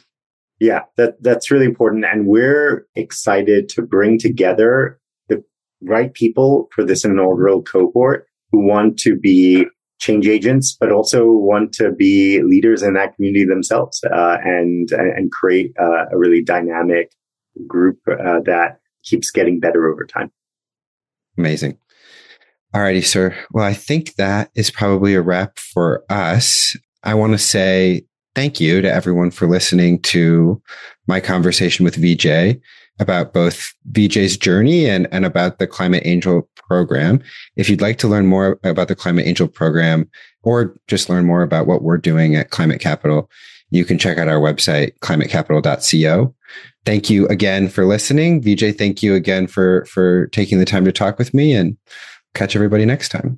Yeah 0.59 0.83
that 0.97 1.21
that's 1.21 1.51
really 1.51 1.65
important. 1.65 2.05
And 2.05 2.25
we're 2.25 2.87
excited 2.95 3.69
to 3.69 3.81
bring 3.81 4.19
together 4.19 4.99
right 5.81 6.13
people 6.13 6.67
for 6.73 6.83
this 6.83 7.05
inaugural 7.05 7.61
cohort 7.61 8.27
who 8.51 8.65
want 8.65 8.97
to 8.99 9.15
be 9.15 9.65
change 9.99 10.27
agents, 10.27 10.75
but 10.79 10.91
also 10.91 11.25
want 11.29 11.73
to 11.73 11.91
be 11.91 12.41
leaders 12.41 12.81
in 12.81 12.93
that 12.93 13.15
community 13.15 13.45
themselves 13.45 14.01
uh, 14.05 14.37
and 14.43 14.91
and 14.91 15.31
create 15.31 15.73
uh, 15.79 16.05
a 16.11 16.17
really 16.17 16.41
dynamic 16.41 17.11
group 17.67 17.97
uh, 18.09 18.39
that 18.45 18.79
keeps 19.03 19.31
getting 19.31 19.59
better 19.59 19.91
over 19.91 20.05
time. 20.05 20.31
Amazing. 21.37 21.77
All 22.73 22.81
righty, 22.81 23.01
sir. 23.01 23.35
Well, 23.51 23.65
I 23.65 23.73
think 23.73 24.15
that 24.15 24.51
is 24.55 24.69
probably 24.69 25.15
a 25.15 25.21
wrap 25.21 25.57
for 25.57 26.03
us. 26.09 26.77
I 27.03 27.15
want 27.15 27.33
to 27.33 27.39
say 27.39 28.05
thank 28.35 28.59
you 28.59 28.81
to 28.81 28.91
everyone 28.91 29.31
for 29.31 29.47
listening 29.47 30.01
to 30.03 30.61
my 31.07 31.19
conversation 31.19 31.83
with 31.83 31.95
Vijay. 31.95 32.61
About 32.99 33.33
both 33.33 33.73
Vijay's 33.91 34.37
journey 34.37 34.89
and, 34.89 35.07
and 35.11 35.25
about 35.25 35.59
the 35.59 35.67
Climate 35.67 36.03
Angel 36.05 36.49
program. 36.57 37.21
If 37.55 37.69
you'd 37.69 37.81
like 37.81 37.97
to 37.99 38.07
learn 38.07 38.27
more 38.27 38.59
about 38.63 38.87
the 38.89 38.95
Climate 38.95 39.25
Angel 39.25 39.47
program 39.47 40.09
or 40.43 40.75
just 40.87 41.09
learn 41.09 41.25
more 41.25 41.41
about 41.41 41.67
what 41.67 41.81
we're 41.81 41.97
doing 41.97 42.35
at 42.35 42.49
Climate 42.49 42.81
Capital, 42.81 43.29
you 43.71 43.85
can 43.85 43.97
check 43.97 44.17
out 44.17 44.27
our 44.27 44.39
website, 44.39 44.97
climatecapital.co. 44.99 46.35
Thank 46.85 47.09
you 47.09 47.27
again 47.27 47.69
for 47.69 47.85
listening. 47.85 48.41
Vijay, 48.41 48.77
thank 48.77 49.03
you 49.03 49.13
again 49.15 49.47
for, 49.47 49.85
for 49.85 50.27
taking 50.27 50.59
the 50.59 50.65
time 50.65 50.85
to 50.85 50.91
talk 50.91 51.17
with 51.19 51.33
me 51.33 51.53
and 51.53 51.77
catch 52.33 52.55
everybody 52.55 52.85
next 52.85 53.09
time. 53.09 53.37